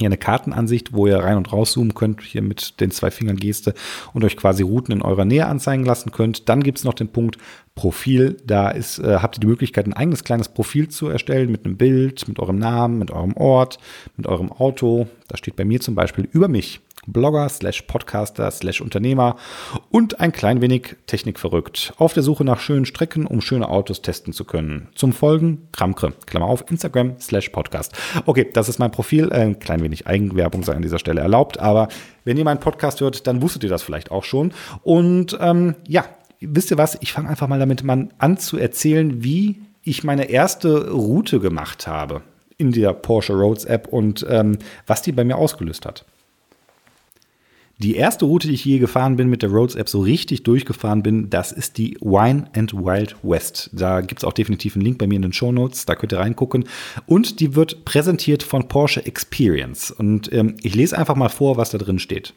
hier 0.00 0.08
eine 0.08 0.16
Kartenansicht, 0.16 0.92
wo 0.92 1.06
ihr 1.06 1.18
rein 1.18 1.36
und 1.36 1.52
rauszoomen 1.52 1.94
könnt, 1.94 2.22
hier 2.22 2.42
mit 2.42 2.80
den 2.80 2.90
zwei 2.90 3.10
Fingern 3.10 3.36
Geste 3.36 3.74
und 4.12 4.24
euch 4.24 4.36
quasi 4.36 4.62
Routen 4.62 4.92
in 4.92 5.02
eurer 5.02 5.24
Nähe 5.24 5.46
anzeigen 5.46 5.84
lassen 5.84 6.10
könnt. 6.10 6.48
Dann 6.48 6.62
gibt 6.62 6.78
es 6.78 6.84
noch 6.84 6.94
den 6.94 7.08
Punkt 7.08 7.38
Profil. 7.74 8.36
Da 8.44 8.70
ist, 8.70 8.98
äh, 8.98 9.18
habt 9.20 9.38
ihr 9.38 9.40
die 9.40 9.46
Möglichkeit, 9.46 9.86
ein 9.86 9.92
eigenes 9.92 10.24
kleines 10.24 10.48
Profil 10.48 10.88
zu 10.88 11.08
erstellen 11.08 11.50
mit 11.50 11.64
einem 11.64 11.76
Bild, 11.76 12.28
mit 12.28 12.38
eurem 12.38 12.58
Namen, 12.58 12.98
mit 12.98 13.10
eurem 13.10 13.34
Ort, 13.36 13.78
mit 14.16 14.26
eurem 14.26 14.52
Auto. 14.52 15.06
Da 15.28 15.36
steht 15.36 15.56
bei 15.56 15.64
mir 15.64 15.80
zum 15.80 15.94
Beispiel 15.94 16.28
über 16.32 16.48
mich. 16.48 16.80
Blogger 17.06 17.48
slash 17.48 17.82
Podcaster 17.82 18.50
slash 18.50 18.80
Unternehmer 18.80 19.36
und 19.90 20.20
ein 20.20 20.32
klein 20.32 20.60
wenig 20.60 20.96
Technikverrückt. 21.06 21.94
Auf 21.96 22.12
der 22.12 22.22
Suche 22.22 22.44
nach 22.44 22.60
schönen 22.60 22.84
Strecken, 22.84 23.26
um 23.26 23.40
schöne 23.40 23.68
Autos 23.68 24.02
testen 24.02 24.32
zu 24.32 24.44
können. 24.44 24.88
Zum 24.94 25.12
Folgen 25.12 25.68
Kramkre, 25.72 26.12
Klammer 26.26 26.46
auf, 26.46 26.64
Instagram 26.70 27.18
slash 27.20 27.48
Podcast. 27.48 27.92
Okay, 28.26 28.48
das 28.52 28.68
ist 28.68 28.78
mein 28.78 28.90
Profil. 28.90 29.32
Ein 29.32 29.58
klein 29.58 29.82
wenig 29.82 30.06
Eigenwerbung 30.06 30.62
sei 30.62 30.74
an 30.74 30.82
dieser 30.82 30.98
Stelle 30.98 31.20
erlaubt, 31.20 31.58
aber 31.58 31.88
wenn 32.24 32.36
ihr 32.36 32.44
meinen 32.44 32.60
Podcast 32.60 33.00
hört, 33.00 33.26
dann 33.26 33.42
wusstet 33.42 33.64
ihr 33.64 33.70
das 33.70 33.82
vielleicht 33.82 34.10
auch 34.10 34.24
schon. 34.24 34.52
Und 34.82 35.38
ähm, 35.40 35.74
ja, 35.88 36.04
wisst 36.40 36.70
ihr 36.70 36.78
was? 36.78 36.98
Ich 37.00 37.12
fange 37.12 37.28
einfach 37.28 37.48
mal 37.48 37.58
damit 37.58 37.82
an 38.18 38.38
zu 38.38 38.58
erzählen, 38.58 39.22
wie 39.22 39.62
ich 39.82 40.04
meine 40.04 40.30
erste 40.30 40.90
Route 40.90 41.40
gemacht 41.40 41.86
habe 41.86 42.22
in 42.58 42.72
der 42.72 42.92
Porsche 42.92 43.32
Roads 43.32 43.64
App 43.64 43.88
und 43.88 44.26
ähm, 44.28 44.58
was 44.86 45.00
die 45.00 45.12
bei 45.12 45.24
mir 45.24 45.36
ausgelöst 45.36 45.86
hat. 45.86 46.04
Die 47.80 47.96
erste 47.96 48.26
Route, 48.26 48.46
die 48.46 48.52
ich 48.52 48.64
je 48.66 48.78
gefahren 48.78 49.16
bin 49.16 49.30
mit 49.30 49.40
der 49.40 49.48
Roads 49.48 49.74
App, 49.74 49.88
so 49.88 50.00
richtig 50.00 50.42
durchgefahren 50.42 51.02
bin, 51.02 51.30
das 51.30 51.50
ist 51.50 51.78
die 51.78 51.96
Wine 52.02 52.44
and 52.54 52.74
Wild 52.74 53.16
West. 53.22 53.70
Da 53.72 54.02
gibt 54.02 54.20
es 54.20 54.24
auch 54.24 54.34
definitiv 54.34 54.76
einen 54.76 54.84
Link 54.84 54.98
bei 54.98 55.06
mir 55.06 55.16
in 55.16 55.22
den 55.22 55.32
Show 55.32 55.50
Notes, 55.50 55.86
da 55.86 55.94
könnt 55.94 56.12
ihr 56.12 56.18
reingucken. 56.18 56.64
Und 57.06 57.40
die 57.40 57.54
wird 57.54 57.86
präsentiert 57.86 58.42
von 58.42 58.68
Porsche 58.68 59.06
Experience. 59.06 59.90
Und 59.90 60.30
ähm, 60.30 60.56
ich 60.60 60.74
lese 60.74 60.98
einfach 60.98 61.16
mal 61.16 61.30
vor, 61.30 61.56
was 61.56 61.70
da 61.70 61.78
drin 61.78 61.98
steht. 61.98 62.34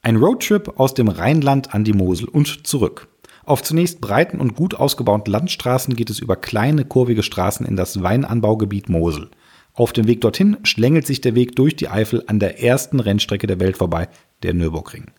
Ein 0.00 0.16
Roadtrip 0.16 0.80
aus 0.80 0.94
dem 0.94 1.08
Rheinland 1.08 1.74
an 1.74 1.84
die 1.84 1.92
Mosel 1.92 2.26
und 2.26 2.66
zurück. 2.66 3.08
Auf 3.44 3.62
zunächst 3.62 4.00
breiten 4.00 4.40
und 4.40 4.56
gut 4.56 4.74
ausgebauten 4.74 5.30
Landstraßen 5.30 5.94
geht 5.94 6.08
es 6.08 6.20
über 6.20 6.36
kleine, 6.36 6.86
kurvige 6.86 7.22
Straßen 7.22 7.66
in 7.66 7.76
das 7.76 8.02
Weinanbaugebiet 8.02 8.88
Mosel. 8.88 9.28
Auf 9.76 9.92
dem 9.92 10.06
Weg 10.06 10.22
dorthin 10.22 10.56
schlängelt 10.62 11.06
sich 11.06 11.20
der 11.20 11.34
Weg 11.34 11.54
durch 11.54 11.76
die 11.76 11.88
Eifel 11.88 12.24
an 12.26 12.40
der 12.40 12.62
ersten 12.62 12.98
Rennstrecke 12.98 13.46
der 13.46 13.60
Welt 13.60 13.76
vorbei, 13.76 14.08
der 14.42 14.54
Nürburgring. 14.54 15.10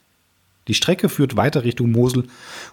Die 0.67 0.73
Strecke 0.73 1.09
führt 1.09 1.37
weiter 1.37 1.63
Richtung 1.63 1.91
Mosel 1.91 2.23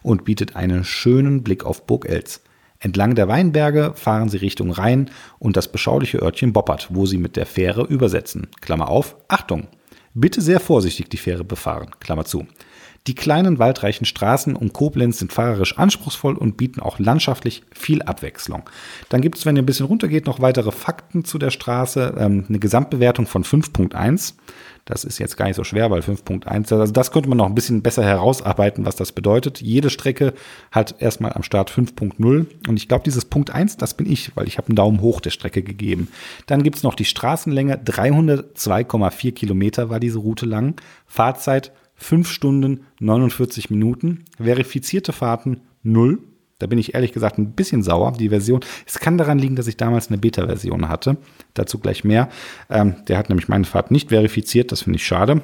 und 0.02 0.24
bietet 0.24 0.56
einen 0.56 0.84
schönen 0.84 1.42
Blick 1.42 1.64
auf 1.64 1.86
Burg 1.86 2.08
Elz. 2.08 2.40
Entlang 2.80 3.14
der 3.14 3.28
Weinberge 3.28 3.92
fahren 3.94 4.30
sie 4.30 4.38
Richtung 4.38 4.70
Rhein 4.70 5.10
und 5.38 5.58
das 5.58 5.70
beschauliche 5.70 6.18
Örtchen 6.18 6.54
Boppert, 6.54 6.88
wo 6.90 7.04
sie 7.04 7.18
mit 7.18 7.36
der 7.36 7.46
Fähre 7.46 7.84
übersetzen. 7.84 8.48
Klammer 8.62 8.88
auf, 8.88 9.16
Achtung! 9.28 9.68
Bitte 10.14 10.40
sehr 10.40 10.60
vorsichtig 10.60 11.08
die 11.08 11.16
Fähre 11.16 11.44
befahren. 11.44 11.90
Klammer 12.00 12.24
zu. 12.24 12.46
Die 13.06 13.14
kleinen 13.14 13.58
waldreichen 13.58 14.06
Straßen 14.06 14.56
um 14.56 14.72
Koblenz 14.72 15.18
sind 15.18 15.30
fahrerisch 15.30 15.76
anspruchsvoll 15.76 16.36
und 16.36 16.56
bieten 16.56 16.80
auch 16.80 16.98
landschaftlich 16.98 17.62
viel 17.70 18.00
Abwechslung. 18.00 18.62
Dann 19.10 19.20
gibt 19.20 19.36
es, 19.36 19.44
wenn 19.44 19.56
ihr 19.56 19.62
ein 19.62 19.66
bisschen 19.66 19.84
runtergeht, 19.84 20.24
noch 20.24 20.40
weitere 20.40 20.72
Fakten 20.72 21.22
zu 21.22 21.36
der 21.36 21.50
Straße. 21.50 22.14
Ähm, 22.18 22.46
eine 22.48 22.58
Gesamtbewertung 22.58 23.26
von 23.26 23.44
5.1. 23.44 24.34
Das 24.86 25.04
ist 25.04 25.18
jetzt 25.18 25.36
gar 25.36 25.46
nicht 25.46 25.56
so 25.56 25.64
schwer, 25.64 25.90
weil 25.90 26.00
5.1, 26.00 26.74
also 26.78 26.92
das 26.92 27.10
könnte 27.10 27.28
man 27.28 27.36
noch 27.36 27.46
ein 27.46 27.54
bisschen 27.54 27.82
besser 27.82 28.04
herausarbeiten, 28.04 28.86
was 28.86 28.96
das 28.96 29.12
bedeutet. 29.12 29.60
Jede 29.60 29.90
Strecke 29.90 30.32
hat 30.70 30.94
erstmal 30.98 31.34
am 31.34 31.42
Start 31.42 31.70
5.0 31.70 32.46
und 32.68 32.76
ich 32.76 32.88
glaube, 32.88 33.04
dieses 33.04 33.26
Punkt 33.26 33.50
1, 33.50 33.76
das 33.76 33.94
bin 33.94 34.10
ich, 34.10 34.34
weil 34.34 34.46
ich 34.46 34.56
habe 34.56 34.68
einen 34.68 34.76
Daumen 34.76 35.00
hoch 35.02 35.20
der 35.20 35.30
Strecke 35.30 35.62
gegeben. 35.62 36.08
Dann 36.46 36.62
gibt 36.62 36.76
es 36.76 36.82
noch 36.82 36.94
die 36.94 37.06
Straßenlänge, 37.06 37.76
302,4 37.76 39.32
Kilometer 39.32 39.88
war 39.88 40.00
diese 40.00 40.18
Route 40.18 40.46
lang. 40.46 40.80
Fahrzeit 41.06 41.72
5 41.96 42.28
Stunden 42.30 42.86
49 43.00 43.70
Minuten. 43.70 44.24
Verifizierte 44.38 45.12
Fahrten 45.12 45.60
0. 45.82 46.18
Da 46.58 46.66
bin 46.66 46.78
ich 46.78 46.94
ehrlich 46.94 47.12
gesagt 47.12 47.38
ein 47.38 47.52
bisschen 47.52 47.82
sauer. 47.82 48.12
Die 48.12 48.28
Version, 48.28 48.60
es 48.86 48.98
kann 48.98 49.18
daran 49.18 49.38
liegen, 49.38 49.56
dass 49.56 49.66
ich 49.66 49.76
damals 49.76 50.08
eine 50.08 50.18
Beta-Version 50.18 50.88
hatte. 50.88 51.16
Dazu 51.52 51.78
gleich 51.78 52.04
mehr. 52.04 52.28
Ähm, 52.70 52.94
der 53.08 53.18
hat 53.18 53.28
nämlich 53.28 53.48
meine 53.48 53.64
Fahrt 53.64 53.90
nicht 53.90 54.10
verifiziert. 54.10 54.72
Das 54.72 54.82
finde 54.82 54.96
ich 54.96 55.06
schade. 55.06 55.42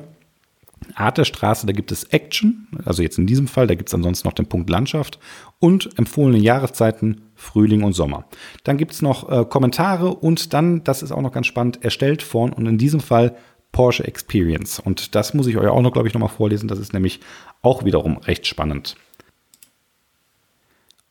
Art 0.95 1.19
der 1.19 1.25
Straße, 1.25 1.67
da 1.67 1.73
gibt 1.73 1.93
es 1.93 2.05
Action, 2.05 2.67
also 2.85 3.03
jetzt 3.03 3.19
in 3.19 3.27
diesem 3.27 3.47
Fall, 3.49 3.67
da 3.67 3.75
gibt 3.75 3.91
es 3.91 3.95
ansonsten 3.95 4.27
noch 4.27 4.33
den 4.33 4.47
Punkt 4.47 4.71
Landschaft 4.71 5.19
und 5.59 5.91
empfohlene 5.99 6.39
Jahreszeiten 6.39 7.23
Frühling 7.35 7.83
und 7.83 7.93
Sommer. 7.93 8.25
Dann 8.65 8.77
gibt 8.77 8.93
es 8.93 9.03
noch 9.03 9.31
äh, 9.31 9.45
Kommentare 9.45 10.15
und 10.15 10.53
dann, 10.53 10.83
das 10.85 11.03
ist 11.03 11.13
auch 11.13 11.23
noch 11.23 11.33
ganz 11.33 11.47
spannend, 11.47 11.85
erstellt 11.85 12.23
von 12.23 12.53
und 12.53 12.67
in 12.67 12.79
diesem 12.79 13.01
Fall 13.01 13.37
Porsche 13.73 14.07
Experience. 14.07 14.81
Und 14.81 15.15
das 15.15 15.35
muss 15.35 15.47
ich 15.47 15.57
euch 15.57 15.69
auch 15.69 15.83
noch, 15.83 15.93
glaube 15.93 16.09
ich, 16.09 16.15
nochmal 16.15 16.29
vorlesen. 16.29 16.69
Das 16.69 16.79
ist 16.79 16.93
nämlich 16.93 17.21
auch 17.63 17.85
wiederum 17.85 18.19
recht 18.19 18.47
spannend. 18.47 18.97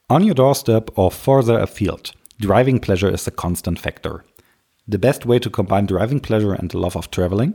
On 0.10 0.24
your 0.24 0.34
doorstep 0.34 0.98
or 0.98 1.12
further 1.12 1.62
afield, 1.62 2.14
driving 2.40 2.80
pleasure 2.80 3.12
is 3.12 3.28
a 3.28 3.32
constant 3.32 3.80
factor. 3.80 4.24
The 4.88 4.98
best 4.98 5.28
way 5.28 5.40
to 5.40 5.52
combine 5.52 5.86
driving 5.86 6.20
pleasure 6.20 6.54
and 6.54 6.72
the 6.72 6.80
love 6.80 6.96
of 6.96 7.12
traveling? 7.12 7.54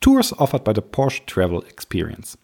Tours 0.00 0.32
offered 0.38 0.64
by 0.64 0.72
the 0.72 0.82
Porsche 0.82 1.24
Travel 1.26 1.62
Experience. 1.62 2.36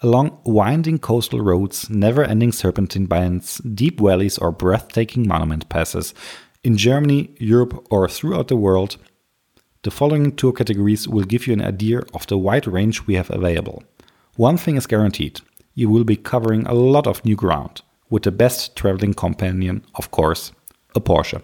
Along 0.00 0.38
winding 0.44 0.98
coastal 0.98 1.40
roads, 1.40 1.88
never 1.88 2.24
ending 2.24 2.52
serpentine 2.52 3.06
bands, 3.06 3.58
deep 3.58 4.00
valleys, 4.00 4.38
or 4.38 4.52
breathtaking 4.52 5.26
monument 5.26 5.68
passes, 5.68 6.14
in 6.62 6.76
Germany, 6.76 7.30
Europe, 7.38 7.86
or 7.90 8.08
throughout 8.08 8.48
the 8.48 8.56
world, 8.56 8.96
The 9.82 9.90
following 9.90 10.36
tour 10.36 10.52
categories 10.52 11.08
will 11.08 11.24
give 11.24 11.46
you 11.46 11.54
an 11.54 11.62
idea 11.62 12.02
of 12.12 12.26
the 12.28 12.36
wide 12.36 12.66
range 12.66 13.06
we 13.06 13.16
have 13.16 13.30
available. 13.30 13.82
One 14.36 14.58
thing 14.58 14.76
is 14.76 14.86
guaranteed 14.86 15.40
you 15.74 15.88
will 15.88 16.04
be 16.04 16.16
covering 16.16 16.66
a 16.66 16.74
lot 16.74 17.06
of 17.06 17.24
new 17.24 17.34
ground, 17.34 17.82
with 18.10 18.24
the 18.24 18.30
best 18.30 18.76
traveling 18.76 19.14
companion, 19.14 19.82
of 19.94 20.10
course, 20.10 20.52
a 20.94 21.00
Porsche. 21.00 21.40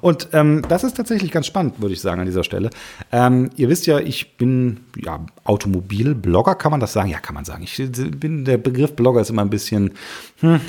Und 0.00 0.28
ähm, 0.32 0.62
das 0.68 0.84
ist 0.84 0.96
tatsächlich 0.96 1.30
ganz 1.30 1.46
spannend, 1.46 1.82
würde 1.82 1.92
ich 1.92 2.00
sagen, 2.00 2.20
an 2.20 2.26
dieser 2.26 2.44
Stelle. 2.44 2.70
Ähm, 3.12 3.50
ihr 3.56 3.68
wisst 3.68 3.86
ja, 3.86 3.98
ich 3.98 4.38
bin 4.38 4.80
ja, 4.96 5.24
Automobilblogger, 5.44 6.54
kann 6.54 6.70
man 6.70 6.80
das 6.80 6.94
sagen? 6.94 7.10
Ja, 7.10 7.18
kann 7.18 7.34
man 7.34 7.44
sagen. 7.44 7.62
Ich 7.62 7.76
bin, 8.18 8.46
der 8.46 8.56
Begriff 8.56 8.96
Blogger 8.96 9.20
ist 9.20 9.28
immer 9.28 9.42
ein 9.42 9.50
bisschen, 9.50 9.92
hm, 10.40 10.60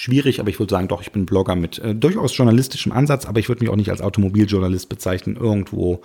schwierig, 0.00 0.40
aber 0.40 0.48
ich 0.48 0.58
würde 0.58 0.70
sagen, 0.70 0.88
doch, 0.88 1.02
ich 1.02 1.12
bin 1.12 1.26
Blogger 1.26 1.54
mit 1.54 1.78
äh, 1.78 1.94
durchaus 1.94 2.36
journalistischem 2.36 2.92
Ansatz, 2.92 3.26
aber 3.26 3.38
ich 3.38 3.48
würde 3.48 3.62
mich 3.62 3.70
auch 3.70 3.76
nicht 3.76 3.90
als 3.90 4.00
Automobiljournalist 4.00 4.88
bezeichnen, 4.88 5.36
irgendwo 5.36 6.00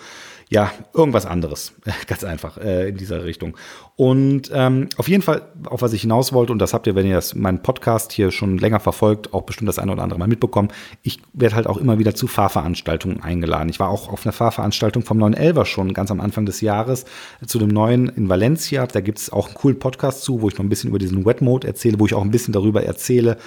ja, 0.49 0.71
irgendwas 0.93 1.25
anderes. 1.25 1.73
Ganz 2.07 2.23
einfach 2.23 2.57
äh, 2.57 2.89
in 2.89 2.97
dieser 2.97 3.23
Richtung. 3.23 3.57
Und 3.95 4.51
ähm, 4.53 4.89
auf 4.97 5.07
jeden 5.07 5.23
Fall, 5.23 5.43
auf 5.65 5.81
was 5.81 5.93
ich 5.93 6.01
hinaus 6.01 6.33
wollte, 6.33 6.51
und 6.51 6.59
das 6.59 6.73
habt 6.73 6.85
ihr, 6.85 6.95
wenn 6.95 7.07
ihr 7.07 7.15
das, 7.15 7.33
meinen 7.33 7.63
Podcast 7.63 8.11
hier 8.11 8.31
schon 8.31 8.57
länger 8.57 8.79
verfolgt, 8.79 9.33
auch 9.33 9.43
bestimmt 9.43 9.69
das 9.69 9.79
eine 9.79 9.91
oder 9.93 10.03
andere 10.03 10.19
Mal 10.19 10.27
mitbekommen, 10.27 10.69
ich 11.01 11.19
werde 11.33 11.55
halt 11.55 11.67
auch 11.67 11.77
immer 11.77 11.97
wieder 11.97 12.13
zu 12.13 12.27
Fahrveranstaltungen 12.27 13.23
eingeladen. 13.23 13.69
Ich 13.69 13.79
war 13.79 13.89
auch 13.89 14.11
auf 14.11 14.25
einer 14.25 14.33
Fahrveranstaltung 14.33 15.03
vom 15.03 15.17
911 15.17 15.67
schon 15.67 15.93
ganz 15.93 16.11
am 16.11 16.19
Anfang 16.19 16.45
des 16.45 16.61
Jahres 16.61 17.05
zu 17.45 17.57
dem 17.57 17.69
neuen 17.69 18.09
in 18.09 18.27
Valencia. 18.27 18.85
Da 18.85 18.99
gibt 18.99 19.19
es 19.19 19.31
auch 19.31 19.47
einen 19.47 19.55
coolen 19.55 19.79
Podcast 19.79 20.23
zu, 20.23 20.41
wo 20.41 20.49
ich 20.49 20.57
noch 20.57 20.65
ein 20.65 20.69
bisschen 20.69 20.89
über 20.89 20.99
diesen 20.99 21.25
Wet 21.25 21.41
Mode 21.41 21.67
erzähle, 21.67 21.99
wo 21.99 22.05
ich 22.05 22.13
auch 22.13 22.21
ein 22.21 22.31
bisschen 22.31 22.53
darüber 22.53 22.83
erzähle, 22.83 23.37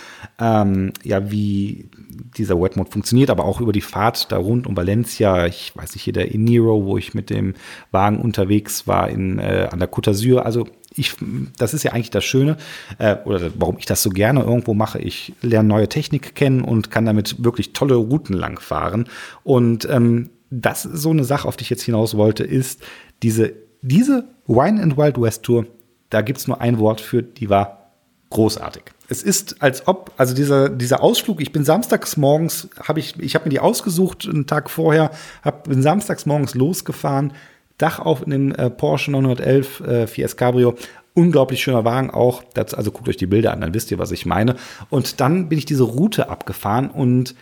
ähm, 0.40 0.92
ja, 1.04 1.30
wie 1.30 1.90
dieser 2.36 2.60
Wet 2.60 2.76
Mode 2.76 2.90
funktioniert, 2.90 3.30
aber 3.30 3.44
auch 3.44 3.60
über 3.60 3.72
die 3.72 3.80
Fahrt 3.80 4.32
da 4.32 4.38
rund 4.38 4.66
um 4.66 4.76
Valencia. 4.76 5.46
Ich 5.46 5.76
weiß 5.76 5.94
nicht, 5.94 6.04
hier 6.04 6.12
der 6.12 6.34
Eniro, 6.34 6.86
wo 6.88 6.98
ich 6.98 7.14
mit 7.14 7.30
dem 7.30 7.54
Wagen 7.92 8.20
unterwegs 8.20 8.86
war 8.86 9.08
in, 9.08 9.38
äh, 9.38 9.68
an 9.70 9.78
der 9.78 9.90
Côte 9.90 10.10
d'Azur. 10.10 10.40
Also 10.40 10.66
ich, 10.94 11.14
das 11.56 11.74
ist 11.74 11.84
ja 11.84 11.92
eigentlich 11.92 12.10
das 12.10 12.24
Schöne, 12.24 12.56
äh, 12.98 13.16
oder 13.24 13.50
warum 13.56 13.78
ich 13.78 13.86
das 13.86 14.02
so 14.02 14.10
gerne 14.10 14.40
irgendwo 14.40 14.74
mache. 14.74 14.98
Ich 14.98 15.32
lerne 15.42 15.68
neue 15.68 15.88
Technik 15.88 16.34
kennen 16.34 16.62
und 16.62 16.90
kann 16.90 17.06
damit 17.06 17.44
wirklich 17.44 17.72
tolle 17.72 17.94
Routen 17.94 18.34
lang 18.34 18.58
fahren. 18.60 19.06
Und 19.44 19.88
ähm, 19.88 20.30
das 20.50 20.84
ist 20.84 21.02
so 21.02 21.10
eine 21.10 21.24
Sache, 21.24 21.46
auf 21.46 21.56
die 21.56 21.62
ich 21.62 21.70
jetzt 21.70 21.82
hinaus 21.82 22.16
wollte, 22.16 22.42
ist 22.42 22.82
diese, 23.22 23.52
diese 23.82 24.24
Wine 24.46 24.82
and 24.82 24.96
Wild 24.96 25.20
West 25.20 25.42
Tour, 25.42 25.66
da 26.10 26.22
gibt 26.22 26.38
es 26.38 26.48
nur 26.48 26.60
ein 26.60 26.78
Wort 26.78 27.00
für, 27.00 27.22
die 27.22 27.50
war 27.50 27.92
großartig 28.30 28.82
es 29.08 29.22
ist, 29.22 29.62
als 29.62 29.88
ob, 29.88 30.12
also 30.16 30.34
dieser, 30.34 30.68
dieser 30.68 31.02
Ausflug, 31.02 31.40
ich 31.40 31.52
bin 31.52 31.64
samstags 31.64 32.16
morgens, 32.16 32.68
habe 32.82 33.00
ich, 33.00 33.18
ich 33.18 33.34
habe 33.34 33.46
mir 33.46 33.50
die 33.50 33.60
ausgesucht, 33.60 34.28
einen 34.28 34.46
Tag 34.46 34.68
vorher, 34.68 35.10
hab, 35.42 35.64
bin 35.64 35.82
samstags 35.82 36.26
morgens 36.26 36.54
losgefahren, 36.54 37.32
Dach 37.78 38.00
auf 38.00 38.22
in 38.22 38.30
dem 38.30 38.54
äh, 38.54 38.70
Porsche 38.70 39.12
911 39.12 39.80
äh, 39.80 40.06
Fiat 40.08 40.36
Cabrio. 40.36 40.74
Unglaublich 41.14 41.62
schöner 41.62 41.84
Wagen 41.84 42.10
auch. 42.10 42.42
Das, 42.54 42.74
also 42.74 42.90
guckt 42.90 43.08
euch 43.08 43.16
die 43.16 43.26
Bilder 43.26 43.52
an, 43.52 43.60
dann 43.60 43.72
wisst 43.72 43.92
ihr, 43.92 43.98
was 43.98 44.10
ich 44.10 44.26
meine. 44.26 44.56
Und 44.90 45.20
dann 45.20 45.48
bin 45.48 45.58
ich 45.58 45.64
diese 45.64 45.84
Route 45.84 46.28
abgefahren 46.28 46.90
und 46.90 47.36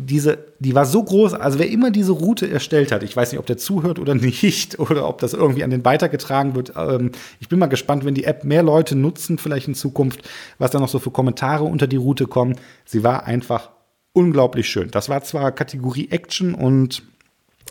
diese, 0.00 0.38
die 0.60 0.76
war 0.76 0.86
so 0.86 1.02
groß, 1.02 1.34
also 1.34 1.58
wer 1.58 1.68
immer 1.68 1.90
diese 1.90 2.12
Route 2.12 2.48
erstellt 2.48 2.92
hat, 2.92 3.02
ich 3.02 3.16
weiß 3.16 3.32
nicht, 3.32 3.40
ob 3.40 3.46
der 3.46 3.56
zuhört 3.56 3.98
oder 3.98 4.14
nicht, 4.14 4.78
oder 4.78 5.08
ob 5.08 5.18
das 5.18 5.32
irgendwie 5.32 5.64
an 5.64 5.70
den 5.70 5.84
weitergetragen 5.84 6.54
wird. 6.54 6.74
Ähm, 6.76 7.10
ich 7.40 7.48
bin 7.48 7.58
mal 7.58 7.66
gespannt, 7.66 8.04
wenn 8.04 8.14
die 8.14 8.22
App 8.22 8.44
mehr 8.44 8.62
Leute 8.62 8.94
nutzen, 8.94 9.38
vielleicht 9.38 9.66
in 9.66 9.74
Zukunft, 9.74 10.28
was 10.58 10.70
da 10.70 10.78
noch 10.78 10.88
so 10.88 11.00
für 11.00 11.10
Kommentare 11.10 11.64
unter 11.64 11.88
die 11.88 11.96
Route 11.96 12.28
kommen. 12.28 12.54
Sie 12.84 13.02
war 13.02 13.24
einfach 13.24 13.70
unglaublich 14.12 14.68
schön. 14.68 14.88
Das 14.92 15.08
war 15.08 15.22
zwar 15.24 15.50
Kategorie 15.50 16.08
Action 16.10 16.54
und 16.54 17.02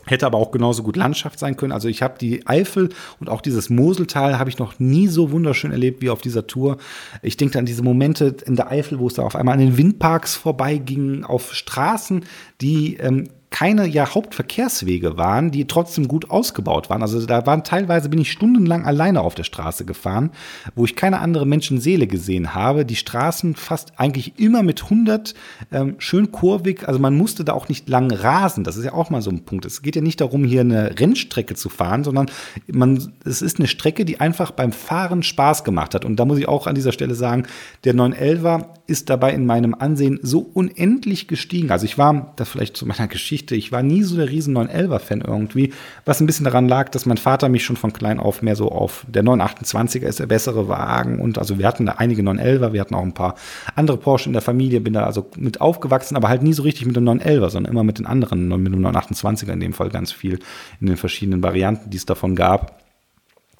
Hätte 0.06 0.26
aber 0.26 0.38
auch 0.38 0.50
genauso 0.50 0.82
gut 0.82 0.96
Landschaft 0.96 1.38
sein 1.38 1.56
können. 1.56 1.72
Also 1.72 1.88
ich 1.88 2.02
habe 2.02 2.18
die 2.18 2.46
Eifel 2.46 2.90
und 3.20 3.28
auch 3.28 3.40
dieses 3.40 3.70
Moseltal 3.70 4.38
habe 4.38 4.50
ich 4.50 4.58
noch 4.58 4.78
nie 4.78 5.08
so 5.08 5.30
wunderschön 5.30 5.72
erlebt 5.72 6.02
wie 6.02 6.10
auf 6.10 6.20
dieser 6.20 6.46
Tour. 6.46 6.78
Ich 7.22 7.36
denke 7.36 7.58
an 7.58 7.66
diese 7.66 7.82
Momente 7.82 8.36
in 8.46 8.56
der 8.56 8.70
Eifel, 8.70 8.98
wo 8.98 9.06
es 9.06 9.14
da 9.14 9.22
auf 9.22 9.36
einmal 9.36 9.54
an 9.54 9.60
den 9.60 9.76
Windparks 9.76 10.36
vorbeiging, 10.36 11.24
auf 11.24 11.54
Straßen, 11.54 12.24
die 12.60 12.96
ähm, 12.96 13.28
keine 13.58 13.88
ja 13.88 14.14
Hauptverkehrswege 14.14 15.16
waren, 15.16 15.50
die 15.50 15.66
trotzdem 15.66 16.06
gut 16.06 16.30
ausgebaut 16.30 16.90
waren. 16.90 17.02
Also 17.02 17.26
da 17.26 17.44
waren 17.44 17.64
teilweise 17.64 18.08
bin 18.08 18.20
ich 18.20 18.30
stundenlang 18.30 18.86
alleine 18.86 19.20
auf 19.20 19.34
der 19.34 19.42
Straße 19.42 19.84
gefahren, 19.84 20.30
wo 20.76 20.84
ich 20.84 20.94
keine 20.94 21.18
andere 21.18 21.44
Menschenseele 21.44 22.06
gesehen 22.06 22.54
habe. 22.54 22.84
Die 22.84 22.94
Straßen 22.94 23.56
fast 23.56 23.98
eigentlich 23.98 24.38
immer 24.38 24.62
mit 24.62 24.84
100 24.84 25.34
ähm, 25.72 25.96
schön 25.98 26.30
kurvig. 26.30 26.86
Also 26.86 27.00
man 27.00 27.16
musste 27.16 27.44
da 27.44 27.52
auch 27.52 27.68
nicht 27.68 27.88
lang 27.88 28.12
rasen. 28.12 28.62
Das 28.62 28.76
ist 28.76 28.84
ja 28.84 28.92
auch 28.92 29.10
mal 29.10 29.22
so 29.22 29.30
ein 29.30 29.44
Punkt. 29.44 29.64
Es 29.64 29.82
geht 29.82 29.96
ja 29.96 30.02
nicht 30.02 30.20
darum, 30.20 30.44
hier 30.44 30.60
eine 30.60 31.00
Rennstrecke 31.00 31.56
zu 31.56 31.68
fahren, 31.68 32.04
sondern 32.04 32.30
man, 32.70 33.12
es 33.24 33.42
ist 33.42 33.58
eine 33.58 33.66
Strecke, 33.66 34.04
die 34.04 34.20
einfach 34.20 34.52
beim 34.52 34.70
Fahren 34.70 35.24
Spaß 35.24 35.64
gemacht 35.64 35.96
hat. 35.96 36.04
Und 36.04 36.14
da 36.20 36.26
muss 36.26 36.38
ich 36.38 36.46
auch 36.46 36.68
an 36.68 36.76
dieser 36.76 36.92
Stelle 36.92 37.16
sagen, 37.16 37.42
der 37.82 37.96
911er 37.96 38.66
ist 38.86 39.10
dabei 39.10 39.32
in 39.32 39.46
meinem 39.46 39.74
Ansehen 39.74 40.20
so 40.22 40.48
unendlich 40.54 41.26
gestiegen. 41.26 41.72
Also 41.72 41.86
ich 41.86 41.98
war, 41.98 42.32
das 42.36 42.48
vielleicht 42.48 42.76
zu 42.76 42.86
meiner 42.86 43.08
Geschichte, 43.48 43.56
ich 43.56 43.72
war 43.72 43.82
nie 43.82 44.02
so 44.02 44.16
der 44.16 44.28
riesen 44.28 44.56
911er-Fan 44.56 45.22
irgendwie, 45.22 45.72
was 46.04 46.20
ein 46.20 46.26
bisschen 46.26 46.44
daran 46.44 46.68
lag, 46.68 46.90
dass 46.90 47.06
mein 47.06 47.16
Vater 47.16 47.48
mich 47.48 47.64
schon 47.64 47.76
von 47.76 47.92
klein 47.92 48.20
auf 48.20 48.42
mehr 48.42 48.56
so 48.56 48.70
auf 48.70 49.04
der 49.08 49.24
928er 49.24 50.06
ist 50.06 50.20
der 50.20 50.26
bessere 50.26 50.68
Wagen 50.68 51.18
und 51.20 51.38
also 51.38 51.58
wir 51.58 51.66
hatten 51.66 51.86
da 51.86 51.92
einige 51.92 52.22
911er, 52.22 52.72
wir 52.72 52.80
hatten 52.80 52.94
auch 52.94 53.02
ein 53.02 53.14
paar 53.14 53.34
andere 53.74 53.96
Porsche 53.96 54.28
in 54.28 54.34
der 54.34 54.42
Familie, 54.42 54.80
bin 54.80 54.92
da 54.92 55.04
also 55.04 55.30
mit 55.36 55.60
aufgewachsen, 55.60 56.16
aber 56.16 56.28
halt 56.28 56.42
nie 56.42 56.52
so 56.52 56.62
richtig 56.62 56.86
mit 56.86 56.96
dem 56.96 57.04
911er, 57.04 57.50
sondern 57.50 57.72
immer 57.72 57.84
mit 57.84 57.98
den 57.98 58.06
anderen, 58.06 58.48
mit 58.48 58.72
dem 58.72 58.86
928er 58.86 59.52
in 59.52 59.60
dem 59.60 59.72
Fall 59.72 59.88
ganz 59.88 60.12
viel 60.12 60.38
in 60.80 60.86
den 60.86 60.96
verschiedenen 60.96 61.42
Varianten, 61.42 61.90
die 61.90 61.96
es 61.96 62.06
davon 62.06 62.36
gab. 62.36 62.87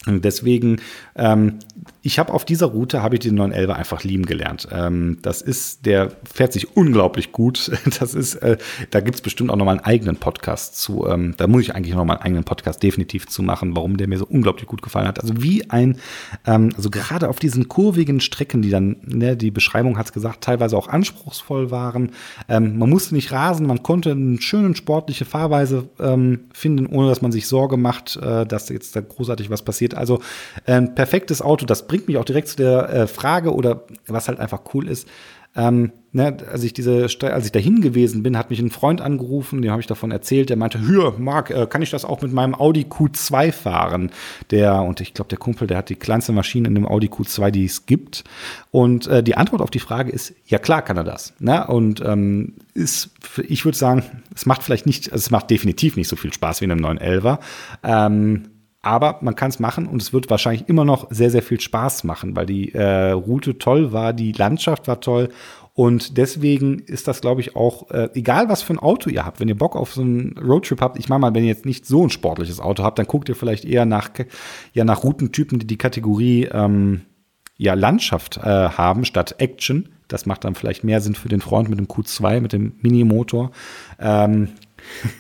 Und 0.06 0.24
deswegen, 0.24 0.80
ähm, 1.16 1.58
ich 2.02 2.18
habe 2.18 2.32
auf 2.32 2.44
dieser 2.44 2.66
Route, 2.66 3.02
habe 3.02 3.16
ich 3.16 3.20
den 3.20 3.34
911 3.34 3.76
einfach 3.76 4.04
lieben 4.04 4.26
gelernt. 4.26 4.68
Ähm, 4.70 5.18
das 5.22 5.42
ist, 5.42 5.86
der 5.86 6.12
fährt 6.24 6.52
sich 6.52 6.76
unglaublich 6.76 7.32
gut. 7.32 7.70
Das 7.98 8.14
ist, 8.14 8.36
äh, 8.36 8.58
da 8.90 9.00
gibt's 9.00 9.22
bestimmt 9.22 9.50
auch 9.50 9.56
nochmal 9.56 9.76
einen 9.76 9.84
eigenen 9.84 10.16
Podcast 10.16 10.80
zu. 10.80 11.06
Ähm, 11.08 11.34
da 11.36 11.48
muss 11.48 11.62
ich 11.62 11.74
eigentlich 11.74 11.94
nochmal 11.94 12.16
einen 12.16 12.26
eigenen 12.26 12.44
Podcast 12.44 12.82
definitiv 12.82 13.26
zu 13.26 13.42
machen, 13.42 13.74
warum 13.74 13.96
der 13.96 14.08
mir 14.08 14.18
so 14.18 14.26
unglaublich 14.26 14.66
gut 14.66 14.82
gefallen 14.82 15.08
hat. 15.08 15.20
Also 15.20 15.42
wie 15.42 15.68
ein, 15.70 15.98
ähm, 16.46 16.70
also 16.76 16.90
gerade 16.90 17.28
auf 17.28 17.38
diesen 17.40 17.66
kurvigen 17.68 18.20
Strecken, 18.20 18.62
die 18.62 18.70
dann, 18.70 18.96
ne, 19.04 19.36
die 19.36 19.50
Beschreibung 19.50 19.98
hat's 19.98 20.12
gesagt, 20.12 20.44
teilweise 20.44 20.76
auch 20.76 20.88
anspruchsvoll 20.88 21.70
waren. 21.70 22.12
Ähm, 22.48 22.78
man 22.78 22.88
musste 22.88 23.14
nicht 23.14 23.32
rasen, 23.32 23.66
man 23.66 23.82
konnte 23.82 24.12
eine 24.12 24.40
schöne 24.40 24.76
sportliche 24.76 25.24
Fahrweise 25.24 25.88
ähm, 25.98 26.40
finden, 26.52 26.86
ohne 26.86 27.08
dass 27.08 27.22
man 27.22 27.32
sich 27.32 27.48
Sorge 27.48 27.76
macht, 27.76 28.16
äh, 28.16 28.46
dass 28.46 28.68
jetzt 28.68 28.94
da 28.94 29.00
großartig 29.00 29.50
was 29.50 29.62
passiert. 29.62 29.87
Also 29.94 30.20
ein 30.66 30.94
perfektes 30.94 31.42
Auto, 31.42 31.66
das 31.66 31.86
bringt 31.86 32.08
mich 32.08 32.16
auch 32.16 32.24
direkt 32.24 32.48
zu 32.48 32.56
der 32.56 32.88
äh, 32.90 33.06
Frage 33.06 33.54
oder 33.54 33.84
was 34.06 34.28
halt 34.28 34.40
einfach 34.40 34.60
cool 34.74 34.88
ist. 34.88 35.08
Ähm, 35.58 35.90
ne, 36.12 36.36
als 36.52 36.62
ich 36.62 36.72
diese, 36.72 37.08
als 37.22 37.46
ich 37.46 37.52
dahin 37.52 37.80
gewesen 37.80 38.22
bin, 38.22 38.38
hat 38.38 38.50
mich 38.50 38.60
ein 38.60 38.70
Freund 38.70 39.00
angerufen, 39.00 39.60
dem 39.60 39.72
habe 39.72 39.80
ich 39.80 39.88
davon 39.88 40.12
erzählt, 40.12 40.50
der 40.50 40.56
meinte, 40.56 40.78
hier, 40.78 41.14
Marc, 41.18 41.50
äh, 41.50 41.66
kann 41.66 41.82
ich 41.82 41.90
das 41.90 42.04
auch 42.04 42.22
mit 42.22 42.32
meinem 42.32 42.54
Audi 42.54 42.82
Q2 42.82 43.50
fahren? 43.50 44.10
Der, 44.52 44.82
und 44.82 45.00
ich 45.00 45.14
glaube, 45.14 45.30
der 45.30 45.38
Kumpel, 45.38 45.66
der 45.66 45.78
hat 45.78 45.88
die 45.88 45.96
kleinste 45.96 46.32
Maschine 46.32 46.68
in 46.68 46.76
dem 46.76 46.86
Audi 46.86 47.08
Q2, 47.08 47.50
die 47.50 47.64
es 47.64 47.86
gibt. 47.86 48.22
Und 48.70 49.08
äh, 49.08 49.22
die 49.22 49.36
Antwort 49.36 49.60
auf 49.60 49.70
die 49.70 49.80
Frage 49.80 50.12
ist, 50.12 50.32
ja 50.46 50.58
klar 50.58 50.82
kann 50.82 50.96
er 50.96 51.04
das. 51.04 51.34
Ne? 51.40 51.66
Und 51.66 52.02
ähm, 52.04 52.54
ist, 52.74 53.10
ich 53.48 53.64
würde 53.64 53.76
sagen, 53.76 54.04
es 54.34 54.46
macht 54.46 54.62
vielleicht 54.62 54.86
nicht, 54.86 55.12
also 55.12 55.22
es 55.22 55.30
macht 55.30 55.50
definitiv 55.50 55.96
nicht 55.96 56.08
so 56.08 56.14
viel 56.14 56.32
Spaß 56.32 56.60
wie 56.60 56.66
in 56.66 56.72
einem 56.72 56.84
911er. 56.84 57.38
Ähm, 57.82 58.44
aber 58.88 59.18
man 59.20 59.36
kann 59.36 59.50
es 59.50 59.58
machen 59.58 59.86
und 59.86 60.00
es 60.00 60.14
wird 60.14 60.30
wahrscheinlich 60.30 60.66
immer 60.66 60.86
noch 60.86 61.08
sehr, 61.10 61.30
sehr 61.30 61.42
viel 61.42 61.60
Spaß 61.60 62.04
machen, 62.04 62.34
weil 62.34 62.46
die 62.46 62.72
äh, 62.72 63.10
Route 63.10 63.58
toll 63.58 63.92
war, 63.92 64.14
die 64.14 64.32
Landschaft 64.32 64.88
war 64.88 65.02
toll. 65.02 65.28
Und 65.74 66.16
deswegen 66.16 66.78
ist 66.78 67.06
das, 67.06 67.20
glaube 67.20 67.42
ich, 67.42 67.54
auch, 67.54 67.90
äh, 67.90 68.08
egal 68.14 68.48
was 68.48 68.62
für 68.62 68.72
ein 68.72 68.78
Auto 68.78 69.10
ihr 69.10 69.26
habt, 69.26 69.40
wenn 69.40 69.48
ihr 69.48 69.58
Bock 69.58 69.76
auf 69.76 69.92
so 69.92 70.00
einen 70.00 70.38
Roadtrip 70.38 70.80
habt, 70.80 70.98
ich 70.98 71.10
meine 71.10 71.20
mal, 71.20 71.34
wenn 71.34 71.44
ihr 71.44 71.50
jetzt 71.50 71.66
nicht 71.66 71.84
so 71.84 72.02
ein 72.02 72.08
sportliches 72.08 72.60
Auto 72.60 72.82
habt, 72.82 72.98
dann 72.98 73.06
guckt 73.06 73.28
ihr 73.28 73.36
vielleicht 73.36 73.66
eher 73.66 73.84
nach, 73.84 74.08
ja, 74.72 74.84
nach 74.84 75.04
Routentypen, 75.04 75.58
die 75.58 75.66
die 75.66 75.76
Kategorie 75.76 76.48
ähm, 76.50 77.02
ja, 77.58 77.74
Landschaft 77.74 78.38
äh, 78.38 78.40
haben 78.40 79.04
statt 79.04 79.34
Action. 79.38 79.90
Das 80.08 80.24
macht 80.24 80.44
dann 80.44 80.54
vielleicht 80.54 80.82
mehr 80.82 81.02
Sinn 81.02 81.14
für 81.14 81.28
den 81.28 81.42
Freund 81.42 81.68
mit 81.68 81.78
dem 81.78 81.88
Q2, 81.88 82.40
mit 82.40 82.54
dem 82.54 82.72
Minimotor. 82.80 83.50
Ähm, 84.00 84.48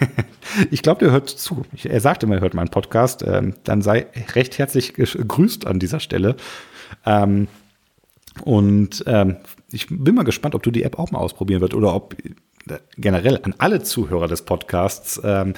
ich 0.70 0.82
glaube, 0.82 1.00
der 1.00 1.10
hört 1.12 1.28
zu. 1.28 1.64
er 1.82 2.00
sagt 2.00 2.22
immer, 2.22 2.36
er 2.36 2.40
hört 2.40 2.54
meinen 2.54 2.70
Podcast. 2.70 3.22
Ähm, 3.26 3.54
dann 3.64 3.82
sei 3.82 4.06
recht 4.34 4.58
herzlich 4.58 4.94
gegrüßt 4.94 5.66
an 5.66 5.78
dieser 5.78 6.00
Stelle. 6.00 6.36
Ähm, 7.04 7.48
und 8.44 9.04
ähm, 9.06 9.36
ich 9.70 9.88
bin 9.88 10.14
mal 10.14 10.24
gespannt, 10.24 10.54
ob 10.54 10.62
du 10.62 10.70
die 10.70 10.82
App 10.82 10.98
auch 10.98 11.10
mal 11.10 11.18
ausprobieren 11.18 11.60
wirst 11.60 11.74
oder 11.74 11.94
ob 11.94 12.16
generell 12.96 13.40
an 13.42 13.54
alle 13.58 13.82
Zuhörer 13.82 14.28
des 14.28 14.42
Podcasts, 14.42 15.20
ähm, 15.24 15.54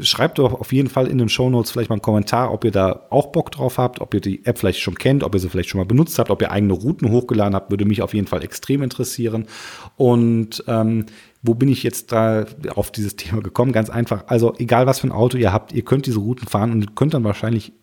schreibt 0.00 0.38
doch 0.38 0.60
auf 0.60 0.72
jeden 0.72 0.88
Fall 0.88 1.06
in 1.06 1.18
den 1.18 1.28
Show 1.28 1.50
Notes 1.50 1.70
vielleicht 1.70 1.90
mal 1.90 1.94
einen 1.94 2.02
Kommentar, 2.02 2.52
ob 2.52 2.64
ihr 2.64 2.70
da 2.70 3.06
auch 3.10 3.26
Bock 3.28 3.50
drauf 3.50 3.78
habt, 3.78 4.00
ob 4.00 4.14
ihr 4.14 4.20
die 4.20 4.44
App 4.44 4.58
vielleicht 4.58 4.80
schon 4.80 4.96
kennt, 4.96 5.22
ob 5.22 5.34
ihr 5.34 5.40
sie 5.40 5.48
vielleicht 5.48 5.68
schon 5.68 5.80
mal 5.80 5.86
benutzt 5.86 6.18
habt, 6.18 6.30
ob 6.30 6.42
ihr 6.42 6.50
eigene 6.50 6.72
Routen 6.72 7.10
hochgeladen 7.10 7.54
habt, 7.54 7.70
würde 7.70 7.84
mich 7.84 8.02
auf 8.02 8.14
jeden 8.14 8.26
Fall 8.26 8.42
extrem 8.42 8.82
interessieren. 8.82 9.46
Und 9.96 10.64
ähm, 10.66 11.06
wo 11.42 11.54
bin 11.54 11.68
ich 11.68 11.82
jetzt 11.82 12.10
da 12.10 12.46
auf 12.74 12.90
dieses 12.90 13.16
Thema 13.16 13.42
gekommen? 13.42 13.72
Ganz 13.72 13.90
einfach. 13.90 14.24
Also, 14.28 14.54
egal 14.56 14.86
was 14.86 15.00
für 15.00 15.08
ein 15.08 15.12
Auto 15.12 15.36
ihr 15.36 15.52
habt, 15.52 15.72
ihr 15.72 15.82
könnt 15.82 16.06
diese 16.06 16.18
Routen 16.18 16.48
fahren 16.48 16.72
und 16.72 16.96
könnt 16.96 17.12
dann 17.12 17.24
wahrscheinlich 17.24 17.74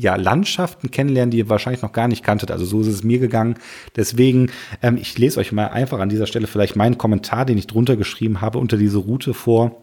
ja, 0.00 0.14
Landschaften 0.14 0.92
kennenlernen, 0.92 1.32
die 1.32 1.38
ihr 1.38 1.48
wahrscheinlich 1.48 1.82
noch 1.82 1.90
gar 1.90 2.06
nicht 2.06 2.22
kanntet. 2.22 2.52
Also 2.52 2.64
so 2.64 2.82
ist 2.82 2.86
es 2.86 3.02
mir 3.02 3.18
gegangen. 3.18 3.56
Deswegen, 3.96 4.52
ähm, 4.80 4.96
ich 4.96 5.18
lese 5.18 5.40
euch 5.40 5.50
mal 5.50 5.66
einfach 5.66 5.98
an 5.98 6.08
dieser 6.08 6.28
Stelle 6.28 6.46
vielleicht 6.46 6.76
meinen 6.76 6.98
Kommentar, 6.98 7.44
den 7.44 7.58
ich 7.58 7.66
drunter 7.66 7.96
geschrieben 7.96 8.40
habe, 8.40 8.58
unter 8.58 8.76
diese 8.76 8.98
Route 8.98 9.34
vor. 9.34 9.82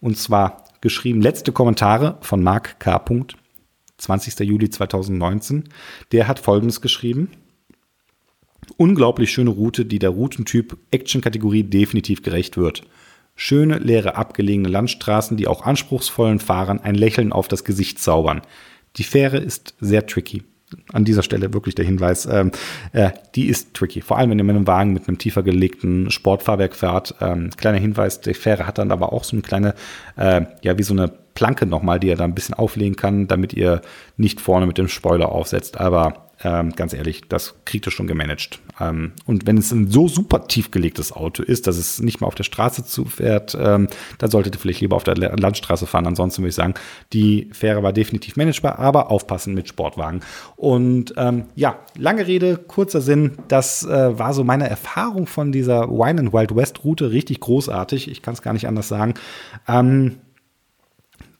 Und 0.00 0.18
zwar 0.18 0.64
geschrieben, 0.82 1.22
letzte 1.22 1.50
Kommentare 1.50 2.18
von 2.20 2.42
Mark 2.42 2.78
K. 2.78 3.02
20. 3.96 4.40
Juli 4.40 4.68
2019. 4.68 5.64
Der 6.12 6.28
hat 6.28 6.40
folgendes 6.40 6.82
geschrieben. 6.82 7.30
Unglaublich 8.76 9.32
schöne 9.32 9.48
Route, 9.48 9.86
die 9.86 9.98
der 9.98 10.10
Routentyp 10.10 10.76
Action-Kategorie 10.90 11.62
definitiv 11.62 12.22
gerecht 12.22 12.58
wird. 12.58 12.82
Schöne, 13.34 13.78
leere, 13.78 14.16
abgelegene 14.16 14.68
Landstraßen, 14.68 15.38
die 15.38 15.46
auch 15.46 15.62
anspruchsvollen 15.62 16.38
Fahrern 16.38 16.80
ein 16.80 16.94
Lächeln 16.94 17.32
auf 17.32 17.48
das 17.48 17.64
Gesicht 17.64 17.98
zaubern. 17.98 18.42
Die 18.96 19.04
Fähre 19.04 19.38
ist 19.38 19.74
sehr 19.80 20.06
tricky. 20.06 20.42
An 20.92 21.04
dieser 21.04 21.22
Stelle 21.22 21.52
wirklich 21.52 21.74
der 21.74 21.84
Hinweis, 21.84 22.26
ähm, 22.26 22.50
äh, 22.92 23.10
die 23.34 23.46
ist 23.46 23.74
tricky. 23.74 24.00
Vor 24.00 24.18
allem, 24.18 24.30
wenn 24.30 24.38
ihr 24.38 24.44
mit 24.44 24.56
einem 24.56 24.66
Wagen 24.66 24.92
mit 24.92 25.06
einem 25.06 25.18
tiefer 25.18 25.42
gelegten 25.42 26.10
Sportfahrwerk 26.10 26.74
fährt. 26.74 27.14
Ähm, 27.20 27.50
kleiner 27.56 27.78
Hinweis, 27.78 28.20
die 28.20 28.34
Fähre 28.34 28.66
hat 28.66 28.78
dann 28.78 28.90
aber 28.90 29.12
auch 29.12 29.22
so 29.22 29.36
eine 29.36 29.42
kleine, 29.42 29.74
äh, 30.16 30.42
ja, 30.62 30.76
wie 30.76 30.82
so 30.82 30.94
eine 30.94 31.08
Planke 31.34 31.66
nochmal, 31.66 32.00
die 32.00 32.08
ihr 32.08 32.16
da 32.16 32.24
ein 32.24 32.34
bisschen 32.34 32.54
auflegen 32.54 32.96
kann, 32.96 33.28
damit 33.28 33.52
ihr 33.52 33.82
nicht 34.16 34.40
vorne 34.40 34.66
mit 34.66 34.78
dem 34.78 34.88
Spoiler 34.88 35.30
aufsetzt. 35.30 35.78
Aber 35.78 36.23
ähm, 36.44 36.72
ganz 36.76 36.92
ehrlich, 36.92 37.22
das 37.28 37.54
kriegt 37.64 37.86
ihr 37.86 37.90
schon 37.90 38.06
gemanagt. 38.06 38.60
Ähm, 38.78 39.12
und 39.24 39.46
wenn 39.46 39.56
es 39.56 39.72
ein 39.72 39.90
so 39.90 40.08
super 40.08 40.46
tief 40.46 40.70
gelegtes 40.70 41.10
Auto 41.10 41.42
ist, 41.42 41.66
dass 41.66 41.78
es 41.78 42.00
nicht 42.00 42.20
mal 42.20 42.26
auf 42.26 42.34
der 42.34 42.44
Straße 42.44 42.84
zufährt, 42.84 43.56
ähm, 43.58 43.88
dann 44.18 44.30
solltet 44.30 44.54
ihr 44.54 44.60
vielleicht 44.60 44.82
lieber 44.82 44.96
auf 44.96 45.04
der 45.04 45.16
Landstraße 45.16 45.86
fahren. 45.86 46.06
Ansonsten 46.06 46.42
würde 46.42 46.50
ich 46.50 46.54
sagen, 46.54 46.74
die 47.12 47.48
Fähre 47.52 47.82
war 47.82 47.94
definitiv 47.94 48.36
managebar, 48.36 48.78
aber 48.78 49.10
aufpassen 49.10 49.54
mit 49.54 49.68
Sportwagen. 49.68 50.20
Und 50.56 51.14
ähm, 51.16 51.44
ja, 51.54 51.78
lange 51.96 52.26
Rede, 52.26 52.58
kurzer 52.58 53.00
Sinn. 53.00 53.38
Das 53.48 53.84
äh, 53.84 54.18
war 54.18 54.34
so 54.34 54.44
meine 54.44 54.68
Erfahrung 54.68 55.26
von 55.26 55.50
dieser 55.50 55.88
Wine 55.88 56.20
and 56.20 56.32
Wild 56.34 56.54
West 56.54 56.84
Route. 56.84 57.10
Richtig 57.10 57.40
großartig. 57.40 58.10
Ich 58.10 58.20
kann 58.20 58.34
es 58.34 58.42
gar 58.42 58.52
nicht 58.52 58.68
anders 58.68 58.88
sagen. 58.88 59.14
Ähm, 59.66 60.16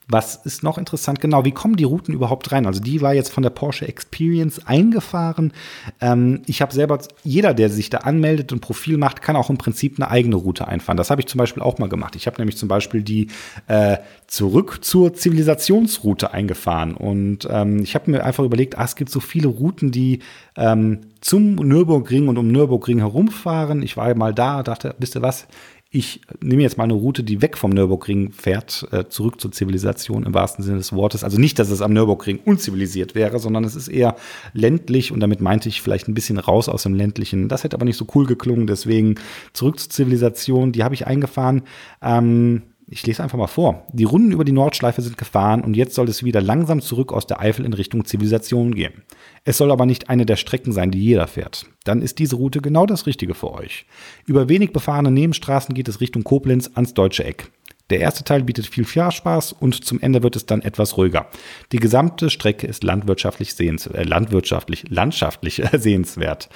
was 0.07 0.35
ist 0.35 0.63
noch 0.63 0.77
interessant? 0.77 1.19
Genau, 1.19 1.45
wie 1.45 1.51
kommen 1.51 1.75
die 1.75 1.83
Routen 1.83 2.13
überhaupt 2.13 2.51
rein? 2.51 2.67
Also 2.67 2.79
die 2.79 3.01
war 3.01 3.13
jetzt 3.13 3.31
von 3.31 3.41
der 3.41 3.49
Porsche 3.49 3.87
Experience 3.87 4.65
eingefahren. 4.65 5.51
Ähm, 5.99 6.41
ich 6.45 6.61
habe 6.61 6.73
selber, 6.73 6.99
jeder, 7.23 7.53
der 7.53 7.69
sich 7.69 7.89
da 7.89 7.99
anmeldet 7.99 8.51
und 8.51 8.59
Profil 8.59 8.97
macht, 8.97 9.21
kann 9.21 9.35
auch 9.35 9.49
im 9.49 9.57
Prinzip 9.57 9.97
eine 9.97 10.11
eigene 10.11 10.35
Route 10.35 10.67
einfahren. 10.67 10.97
Das 10.97 11.09
habe 11.09 11.21
ich 11.21 11.27
zum 11.27 11.39
Beispiel 11.39 11.63
auch 11.63 11.79
mal 11.79 11.89
gemacht. 11.89 12.15
Ich 12.15 12.27
habe 12.27 12.37
nämlich 12.37 12.57
zum 12.57 12.69
Beispiel 12.69 13.01
die 13.01 13.29
äh, 13.67 13.97
zurück 14.27 14.79
zur 14.81 15.13
Zivilisationsroute 15.13 16.31
eingefahren. 16.31 16.93
Und 16.93 17.47
ähm, 17.49 17.79
ich 17.79 17.95
habe 17.95 18.11
mir 18.11 18.23
einfach 18.23 18.43
überlegt, 18.43 18.77
ah, 18.77 18.83
es 18.85 18.95
gibt 18.95 19.09
so 19.09 19.19
viele 19.19 19.47
Routen, 19.47 19.91
die 19.91 20.19
ähm, 20.55 21.01
zum 21.21 21.55
Nürburgring 21.55 22.27
und 22.27 22.37
um 22.37 22.47
Nürburgring 22.47 22.99
herumfahren. 22.99 23.81
Ich 23.81 23.97
war 23.97 24.13
mal 24.13 24.33
da, 24.33 24.61
dachte, 24.61 24.93
wisst 24.99 25.15
ihr 25.15 25.23
was? 25.23 25.47
Ich 25.89 26.21
nehme 26.41 26.61
jetzt 26.61 26.77
mal 26.77 26.83
eine 26.83 26.93
Route, 26.93 27.23
die 27.23 27.41
weg 27.41 27.57
vom 27.57 27.71
Nürburgring 27.71 28.33
fährt, 28.33 28.87
äh, 28.91 29.05
zurück 29.07 29.39
zur 29.39 29.51
Zivilisation 29.51 30.23
im 30.23 30.33
wahrsten 30.33 30.63
Sinne 30.63 30.77
des 30.77 30.91
Wortes. 30.91 31.23
Also 31.23 31.39
nicht, 31.39 31.57
dass 31.57 31.69
es 31.69 31.81
am 31.81 31.93
Nürburgring 31.93 32.39
unzivilisiert 32.43 33.15
wäre, 33.15 33.39
sondern 33.39 33.63
es 33.63 33.75
ist 33.75 33.87
eher 33.87 34.15
ländlich 34.53 35.11
und 35.11 35.21
damit 35.21 35.39
meinte 35.39 35.69
ich 35.69 35.81
vielleicht 35.81 36.07
ein 36.07 36.13
bisschen 36.13 36.37
raus 36.37 36.67
aus 36.67 36.83
dem 36.83 36.95
ländlichen. 36.95 37.47
Das 37.47 37.63
hätte 37.63 37.77
aber 37.77 37.85
nicht 37.85 37.97
so 37.97 38.05
cool 38.13 38.25
geklungen, 38.25 38.67
deswegen 38.67 39.15
zurück 39.53 39.79
zur 39.79 39.89
Zivilisation. 39.89 40.73
Die 40.73 40.83
habe 40.83 40.95
ich 40.95 41.07
eingefahren. 41.07 41.61
Ähm, 42.01 42.63
ich 42.87 43.05
lese 43.05 43.23
einfach 43.23 43.37
mal 43.37 43.47
vor. 43.47 43.87
Die 43.93 44.03
Runden 44.03 44.31
über 44.31 44.43
die 44.43 44.51
Nordschleife 44.51 45.01
sind 45.01 45.17
gefahren 45.17 45.63
und 45.63 45.75
jetzt 45.75 45.95
soll 45.95 46.07
es 46.07 46.23
wieder 46.23 46.41
langsam 46.41 46.81
zurück 46.81 47.11
aus 47.11 47.25
der 47.25 47.39
Eifel 47.39 47.65
in 47.65 47.73
Richtung 47.73 48.05
Zivilisation 48.05 48.75
gehen. 48.75 49.03
Es 49.43 49.57
soll 49.57 49.71
aber 49.71 49.85
nicht 49.85 50.09
eine 50.09 50.25
der 50.25 50.35
Strecken 50.35 50.71
sein, 50.71 50.91
die 50.91 51.03
jeder 51.03 51.27
fährt. 51.27 51.65
Dann 51.83 52.01
ist 52.01 52.19
diese 52.19 52.35
Route 52.35 52.61
genau 52.61 52.85
das 52.85 53.07
Richtige 53.07 53.33
für 53.33 53.51
euch. 53.53 53.85
Über 54.25 54.49
wenig 54.49 54.71
befahrene 54.71 55.11
Nebenstraßen 55.11 55.73
geht 55.73 55.87
es 55.87 55.99
Richtung 55.99 56.23
Koblenz 56.23 56.71
ans 56.75 56.93
deutsche 56.93 57.23
Eck. 57.23 57.51
Der 57.91 57.99
erste 57.99 58.23
Teil 58.23 58.41
bietet 58.41 58.65
viel 58.65 58.85
Spaß 58.87 59.53
und 59.53 59.85
zum 59.85 60.01
Ende 60.01 60.23
wird 60.23 60.35
es 60.35 60.47
dann 60.47 60.63
etwas 60.63 60.97
ruhiger. 60.97 61.27
Die 61.71 61.77
gesamte 61.77 62.31
Strecke 62.31 62.65
ist 62.65 62.83
landwirtschaftlich, 62.83 63.53
sehens 63.53 63.85
äh, 63.85 64.01
landwirtschaftlich, 64.01 64.85
landschaftlich 64.89 65.61
sehenswert. 65.71 66.49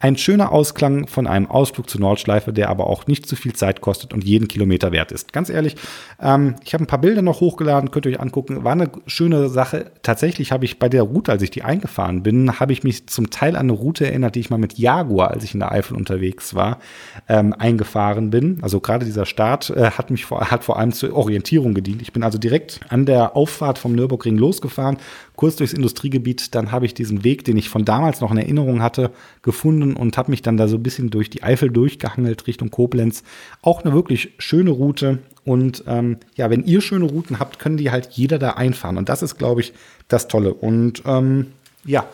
Ein 0.00 0.16
schöner 0.16 0.50
Ausklang 0.50 1.06
von 1.06 1.28
einem 1.28 1.48
Ausflug 1.48 1.88
zur 1.88 2.00
Nordschleife, 2.00 2.52
der 2.52 2.68
aber 2.68 2.88
auch 2.88 3.06
nicht 3.06 3.26
zu 3.26 3.36
viel 3.36 3.52
Zeit 3.52 3.80
kostet 3.80 4.12
und 4.12 4.24
jeden 4.24 4.48
Kilometer 4.48 4.90
wert 4.90 5.12
ist. 5.12 5.32
Ganz 5.32 5.50
ehrlich, 5.50 5.76
ähm, 6.20 6.56
ich 6.64 6.74
habe 6.74 6.82
ein 6.82 6.88
paar 6.88 7.00
Bilder 7.00 7.22
noch 7.22 7.40
hochgeladen, 7.40 7.92
könnt 7.92 8.06
ihr 8.06 8.12
euch 8.12 8.20
angucken. 8.20 8.64
War 8.64 8.72
eine 8.72 8.90
schöne 9.06 9.50
Sache. 9.50 9.92
Tatsächlich 10.02 10.50
habe 10.50 10.64
ich 10.64 10.80
bei 10.80 10.88
der 10.88 11.02
Route, 11.02 11.30
als 11.30 11.42
ich 11.42 11.52
die 11.52 11.62
eingefahren 11.62 12.24
bin, 12.24 12.58
habe 12.58 12.72
ich 12.72 12.82
mich 12.82 13.06
zum 13.06 13.30
Teil 13.30 13.54
an 13.54 13.62
eine 13.62 13.72
Route 13.72 14.06
erinnert, 14.06 14.34
die 14.34 14.40
ich 14.40 14.50
mal 14.50 14.58
mit 14.58 14.76
Jaguar, 14.76 15.30
als 15.30 15.44
ich 15.44 15.54
in 15.54 15.60
der 15.60 15.70
Eifel 15.70 15.96
unterwegs 15.96 16.56
war, 16.56 16.80
ähm, 17.28 17.54
eingefahren 17.56 18.30
bin. 18.30 18.58
Also 18.62 18.80
gerade 18.80 19.04
dieser 19.04 19.26
Start 19.26 19.70
äh, 19.70 19.92
hat 19.92 20.10
mich 20.10 20.24
vor, 20.24 20.50
hat 20.50 20.64
vor 20.64 20.71
vor 20.72 20.78
allem 20.78 20.92
zur 20.92 21.14
Orientierung 21.14 21.74
gedient. 21.74 22.00
Ich 22.00 22.14
bin 22.14 22.22
also 22.22 22.38
direkt 22.38 22.80
an 22.88 23.04
der 23.04 23.36
Auffahrt 23.36 23.78
vom 23.78 23.92
Nürburgring 23.92 24.38
losgefahren, 24.38 24.96
kurz 25.36 25.56
durchs 25.56 25.74
Industriegebiet. 25.74 26.54
Dann 26.54 26.72
habe 26.72 26.86
ich 26.86 26.94
diesen 26.94 27.24
Weg, 27.24 27.44
den 27.44 27.58
ich 27.58 27.68
von 27.68 27.84
damals 27.84 28.22
noch 28.22 28.30
in 28.30 28.38
Erinnerung 28.38 28.80
hatte, 28.80 29.10
gefunden 29.42 29.92
und 29.92 30.16
habe 30.16 30.30
mich 30.30 30.40
dann 30.40 30.56
da 30.56 30.68
so 30.68 30.76
ein 30.76 30.82
bisschen 30.82 31.10
durch 31.10 31.28
die 31.28 31.42
Eifel 31.42 31.68
durchgehangelt 31.68 32.46
Richtung 32.46 32.70
Koblenz. 32.70 33.22
Auch 33.60 33.84
eine 33.84 33.92
wirklich 33.92 34.30
schöne 34.38 34.70
Route. 34.70 35.18
Und 35.44 35.84
ähm, 35.86 36.16
ja, 36.36 36.48
wenn 36.48 36.64
ihr 36.64 36.80
schöne 36.80 37.04
Routen 37.04 37.38
habt, 37.38 37.58
können 37.58 37.76
die 37.76 37.90
halt 37.90 38.08
jeder 38.12 38.38
da 38.38 38.52
einfahren. 38.52 38.96
Und 38.96 39.10
das 39.10 39.22
ist, 39.22 39.36
glaube 39.36 39.60
ich, 39.60 39.74
das 40.08 40.26
Tolle. 40.26 40.54
Und 40.54 41.02
ähm, 41.04 41.48
ja, 41.84 42.06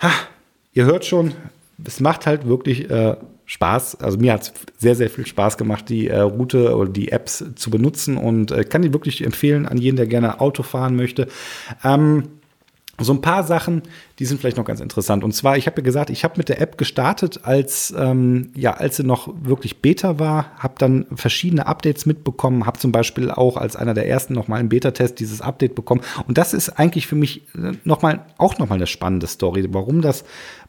ha, 0.00 0.10
ihr 0.72 0.86
hört 0.86 1.04
schon, 1.04 1.34
es 1.84 2.00
macht 2.00 2.26
halt 2.26 2.48
wirklich 2.48 2.90
äh, 2.90 3.14
Spaß. 3.46 3.96
Also 4.00 4.18
mir 4.18 4.32
hat 4.32 4.42
es 4.42 4.52
sehr, 4.78 4.94
sehr 4.94 5.10
viel 5.10 5.26
Spaß 5.26 5.58
gemacht, 5.58 5.88
die 5.88 6.08
äh, 6.08 6.20
Route 6.20 6.74
oder 6.74 6.90
die 6.90 7.12
Apps 7.12 7.44
zu 7.54 7.70
benutzen 7.70 8.16
und 8.16 8.50
äh, 8.50 8.64
kann 8.64 8.82
die 8.82 8.92
wirklich 8.92 9.24
empfehlen 9.24 9.66
an 9.66 9.78
jeden, 9.78 9.96
der 9.96 10.06
gerne 10.06 10.40
Auto 10.40 10.62
fahren 10.62 10.96
möchte. 10.96 11.28
Ähm, 11.82 12.24
so 13.00 13.12
ein 13.12 13.20
paar 13.20 13.42
Sachen, 13.42 13.82
die 14.18 14.24
sind 14.24 14.40
vielleicht 14.40 14.56
noch 14.56 14.64
ganz 14.64 14.80
interessant. 14.80 15.24
Und 15.24 15.32
zwar, 15.32 15.56
ich 15.56 15.66
habe 15.66 15.80
ja 15.80 15.84
gesagt, 15.84 16.10
ich 16.10 16.22
habe 16.22 16.34
mit 16.36 16.48
der 16.48 16.60
App 16.60 16.78
gestartet, 16.78 17.40
als 17.42 17.92
ähm, 17.96 18.50
ja, 18.54 18.74
als 18.74 18.96
sie 18.96 19.04
noch 19.04 19.34
wirklich 19.42 19.82
Beta 19.82 20.20
war, 20.20 20.52
habe 20.58 20.74
dann 20.78 21.06
verschiedene 21.14 21.66
Updates 21.66 22.06
mitbekommen, 22.06 22.66
habe 22.66 22.78
zum 22.78 22.92
Beispiel 22.92 23.30
auch 23.30 23.56
als 23.56 23.74
einer 23.74 23.94
der 23.94 24.08
ersten 24.08 24.34
noch 24.34 24.46
mal 24.46 24.60
im 24.60 24.68
Beta-Test 24.68 25.18
dieses 25.18 25.40
Update 25.40 25.74
bekommen. 25.74 26.02
Und 26.28 26.38
das 26.38 26.54
ist 26.54 26.68
eigentlich 26.78 27.08
für 27.08 27.16
mich 27.16 27.42
äh, 27.56 27.72
noch 27.84 28.02
mal 28.02 28.26
auch 28.38 28.58
noch 28.58 28.68
mal 28.68 28.76
eine 28.76 28.86
spannende 28.86 29.26
Story, 29.26 29.66
warum 29.70 30.00
das 30.00 30.24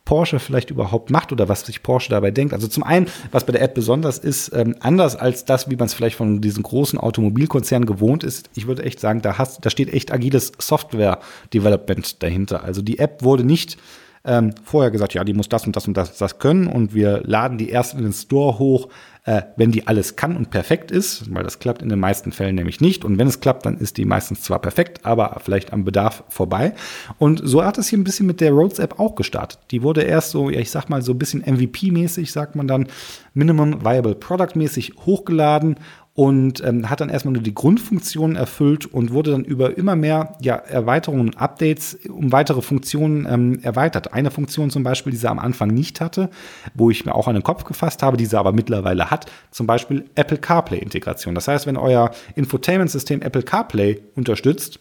Porsche 0.05 0.39
vielleicht 0.39 0.69
überhaupt 0.69 1.09
macht 1.09 1.31
oder 1.31 1.49
was 1.49 1.65
sich 1.65 1.81
Porsche 1.83 2.09
dabei 2.11 2.31
denkt. 2.31 2.53
Also 2.53 2.67
zum 2.67 2.83
einen, 2.83 3.07
was 3.31 3.43
bei 3.43 3.51
der 3.51 3.61
App 3.61 3.73
besonders 3.73 4.19
ist, 4.19 4.53
ähm, 4.53 4.75
anders 4.79 5.15
als 5.15 5.45
das, 5.45 5.69
wie 5.69 5.75
man 5.75 5.87
es 5.87 5.95
vielleicht 5.95 6.15
von 6.15 6.41
diesen 6.41 6.63
großen 6.63 6.99
Automobilkonzernen 6.99 7.87
gewohnt 7.87 8.23
ist. 8.23 8.49
Ich 8.55 8.67
würde 8.67 8.83
echt 8.83 8.99
sagen, 8.99 9.21
da, 9.21 9.37
hast, 9.39 9.65
da 9.65 9.69
steht 9.69 9.91
echt 9.91 10.13
agiles 10.13 10.51
Software-Development 10.59 12.21
dahinter. 12.21 12.63
Also 12.63 12.83
die 12.83 12.99
App 12.99 13.23
wurde 13.23 13.43
nicht 13.43 13.77
ähm, 14.23 14.53
vorher 14.63 14.91
gesagt, 14.91 15.13
ja, 15.13 15.23
die 15.23 15.33
muss 15.33 15.49
das 15.49 15.65
und 15.65 15.75
das 15.75 15.87
und 15.87 15.95
das, 15.97 16.17
das 16.17 16.39
können 16.39 16.67
und 16.67 16.93
wir 16.93 17.21
laden 17.23 17.57
die 17.57 17.69
erst 17.69 17.93
in 17.93 18.03
den 18.03 18.13
Store 18.13 18.59
hoch, 18.59 18.89
äh, 19.25 19.41
wenn 19.57 19.71
die 19.71 19.88
alles 19.88 20.15
kann 20.15 20.38
und 20.38 20.51
perfekt 20.51 20.91
ist, 20.91 21.33
weil 21.33 21.43
das 21.43 21.57
klappt 21.59 21.81
in 21.81 21.89
den 21.89 21.99
meisten 21.99 22.31
Fällen 22.31 22.55
nämlich 22.55 22.79
nicht. 22.79 23.03
Und 23.03 23.17
wenn 23.17 23.27
es 23.27 23.39
klappt, 23.39 23.65
dann 23.65 23.77
ist 23.77 23.97
die 23.97 24.05
meistens 24.05 24.43
zwar 24.43 24.59
perfekt, 24.59 25.03
aber 25.03 25.41
vielleicht 25.43 25.73
am 25.73 25.83
Bedarf 25.83 26.23
vorbei. 26.29 26.73
Und 27.17 27.41
so 27.43 27.63
hat 27.63 27.79
es 27.79 27.89
hier 27.89 27.97
ein 27.97 28.03
bisschen 28.03 28.27
mit 28.27 28.39
der 28.39 28.51
Roads 28.51 28.77
App 28.77 28.99
auch 28.99 29.15
gestartet. 29.15 29.59
Die 29.71 29.81
wurde 29.81 30.03
erst 30.03 30.29
so, 30.29 30.49
ja, 30.49 30.59
ich 30.59 30.69
sag 30.69 30.89
mal 30.89 31.01
so 31.01 31.13
ein 31.13 31.17
bisschen 31.17 31.43
MVP-mäßig, 31.43 32.31
sagt 32.31 32.55
man 32.55 32.67
dann, 32.67 32.88
Minimum 33.33 33.83
Viable 33.83 34.15
Product 34.15 34.55
mäßig 34.55 34.93
hochgeladen 35.05 35.77
und 36.15 36.63
ähm, 36.63 36.89
hat 36.89 37.01
dann 37.01 37.10
erstmal 37.10 37.34
nur 37.34 37.43
die 37.43 37.54
Grundfunktionen 37.54 38.38
erfüllt 38.38 38.86
und 38.86 39.12
wurde 39.12 39.32
dann 39.32 39.43
über 39.43 39.78
immer 39.78 39.97
mehr 39.97 40.38
ja, 40.41 40.56
Erweiterungen 40.56 41.28
und 41.28 41.38
Updates 41.38 41.99
um 42.08 42.32
weitere 42.32 42.62
Funktionen 42.62 43.28
ähm, 43.30 43.60
erweitert. 43.63 44.13
Eine 44.13 44.32
Funktion 44.32 44.71
zum 44.71 44.84
Beispiel, 44.84 45.12
die 45.12 45.17
sie 45.17 45.30
am 45.30 45.39
Anfang 45.39 45.69
nicht 45.69 45.99
hatte, 45.99 46.30
wo 46.73 46.89
ich 46.89 47.06
mir 47.06 47.13
auch 47.13 47.28
an 47.28 47.34
den 47.34 47.43
Kopf 47.43 47.65
gefasst 47.65 48.01
habe, 48.01 48.15
die 48.15 48.25
sie 48.25 48.39
aber 48.39 48.54
mittlerweile 48.54 49.12
hat, 49.12 49.30
zum 49.51 49.67
Beispiel 49.67 50.06
Apple 50.15 50.38
CarPlay-Integration. 50.38 51.36
Das 51.36 51.49
heißt, 51.49 51.67
wenn 51.67 51.75
euer 51.75 52.12
Infotainment-System 52.36 53.21
Apple 53.21 53.43
CarPlay 53.43 54.01
unterstützt, 54.15 54.80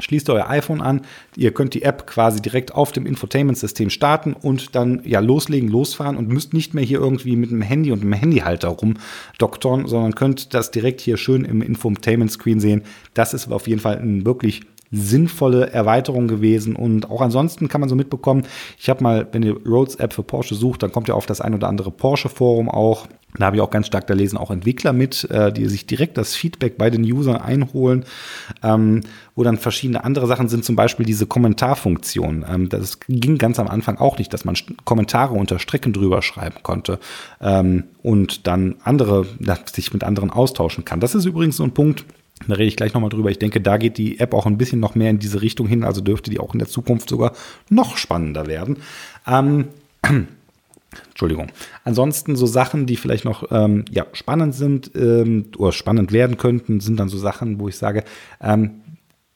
Schließt 0.00 0.28
euer 0.30 0.48
iPhone 0.48 0.80
an, 0.80 1.02
ihr 1.36 1.52
könnt 1.52 1.74
die 1.74 1.82
App 1.82 2.06
quasi 2.06 2.40
direkt 2.40 2.74
auf 2.74 2.92
dem 2.92 3.06
Infotainment-System 3.06 3.90
starten 3.90 4.34
und 4.34 4.74
dann 4.74 5.02
ja 5.04 5.20
loslegen, 5.20 5.68
losfahren 5.68 6.16
und 6.16 6.28
müsst 6.28 6.54
nicht 6.54 6.74
mehr 6.74 6.84
hier 6.84 7.00
irgendwie 7.00 7.36
mit 7.36 7.50
dem 7.50 7.62
Handy 7.62 7.92
und 7.92 8.02
dem 8.02 8.12
Handyhalter 8.12 8.68
rumdoktoren, 8.68 9.86
sondern 9.86 10.14
könnt 10.14 10.54
das 10.54 10.70
direkt 10.70 11.00
hier 11.00 11.16
schön 11.16 11.44
im 11.44 11.62
Infotainment-Screen 11.62 12.60
sehen. 12.60 12.82
Das 13.14 13.34
ist 13.34 13.50
auf 13.50 13.66
jeden 13.66 13.80
Fall 13.80 13.98
ein 13.98 14.24
wirklich 14.24 14.62
sinnvolle 14.90 15.70
Erweiterung 15.70 16.28
gewesen. 16.28 16.76
Und 16.76 17.10
auch 17.10 17.20
ansonsten 17.20 17.68
kann 17.68 17.80
man 17.80 17.88
so 17.88 17.94
mitbekommen, 17.94 18.44
ich 18.78 18.90
habe 18.90 19.02
mal, 19.02 19.28
wenn 19.32 19.42
ihr 19.42 19.56
Roads 19.64 19.96
App 19.96 20.12
für 20.12 20.22
Porsche 20.22 20.54
sucht, 20.54 20.82
dann 20.82 20.92
kommt 20.92 21.08
ja 21.08 21.14
auf 21.14 21.26
das 21.26 21.40
ein 21.40 21.54
oder 21.54 21.68
andere 21.68 21.90
Porsche 21.90 22.28
Forum 22.28 22.68
auch. 22.68 23.06
Da 23.38 23.46
habe 23.46 23.56
ich 23.56 23.62
auch 23.62 23.70
ganz 23.70 23.86
stark, 23.86 24.06
da 24.06 24.14
lesen 24.14 24.36
auch 24.36 24.50
Entwickler 24.50 24.92
mit, 24.92 25.30
äh, 25.30 25.52
die 25.52 25.66
sich 25.66 25.86
direkt 25.86 26.18
das 26.18 26.34
Feedback 26.34 26.76
bei 26.76 26.90
den 26.90 27.04
Usern 27.04 27.36
einholen, 27.36 28.04
ähm, 28.62 29.02
wo 29.34 29.44
dann 29.44 29.56
verschiedene 29.56 30.04
andere 30.04 30.26
Sachen 30.26 30.48
sind, 30.48 30.64
zum 30.64 30.76
Beispiel 30.76 31.06
diese 31.06 31.26
Kommentarfunktion. 31.26 32.44
Ähm, 32.48 32.68
das 32.68 33.00
ging 33.00 33.38
ganz 33.38 33.58
am 33.58 33.68
Anfang 33.68 33.98
auch 33.98 34.18
nicht, 34.18 34.32
dass 34.32 34.44
man 34.44 34.56
Kommentare 34.84 35.34
unter 35.34 35.58
Strecken 35.58 35.92
drüber 35.92 36.22
schreiben 36.22 36.56
konnte 36.62 36.98
ähm, 37.40 37.84
und 38.02 38.46
dann 38.46 38.76
andere, 38.82 39.26
sich 39.72 39.92
mit 39.92 40.04
anderen 40.04 40.30
austauschen 40.30 40.84
kann. 40.84 41.00
Das 41.00 41.14
ist 41.14 41.24
übrigens 41.24 41.56
so 41.56 41.64
ein 41.64 41.72
Punkt, 41.72 42.04
da 42.48 42.54
rede 42.54 42.68
ich 42.68 42.76
gleich 42.76 42.94
nochmal 42.94 43.10
drüber. 43.10 43.30
Ich 43.30 43.38
denke, 43.38 43.60
da 43.60 43.76
geht 43.76 43.98
die 43.98 44.18
App 44.18 44.34
auch 44.34 44.46
ein 44.46 44.58
bisschen 44.58 44.80
noch 44.80 44.94
mehr 44.94 45.10
in 45.10 45.18
diese 45.18 45.42
Richtung 45.42 45.66
hin, 45.66 45.84
also 45.84 46.00
dürfte 46.00 46.30
die 46.30 46.40
auch 46.40 46.54
in 46.54 46.58
der 46.58 46.68
Zukunft 46.68 47.08
sogar 47.08 47.32
noch 47.68 47.96
spannender 47.96 48.46
werden. 48.46 48.78
Ähm, 49.26 49.66
Entschuldigung. 51.08 51.52
Ansonsten 51.84 52.36
so 52.36 52.46
Sachen, 52.46 52.86
die 52.86 52.96
vielleicht 52.96 53.24
noch 53.24 53.50
ähm, 53.50 53.84
ja, 53.90 54.06
spannend 54.12 54.54
sind 54.54 54.90
ähm, 54.94 55.46
oder 55.56 55.72
spannend 55.72 56.12
werden 56.12 56.36
könnten, 56.36 56.80
sind 56.80 56.98
dann 56.98 57.08
so 57.08 57.18
Sachen, 57.18 57.60
wo 57.60 57.68
ich 57.68 57.76
sage, 57.76 58.04
ähm, 58.40 58.82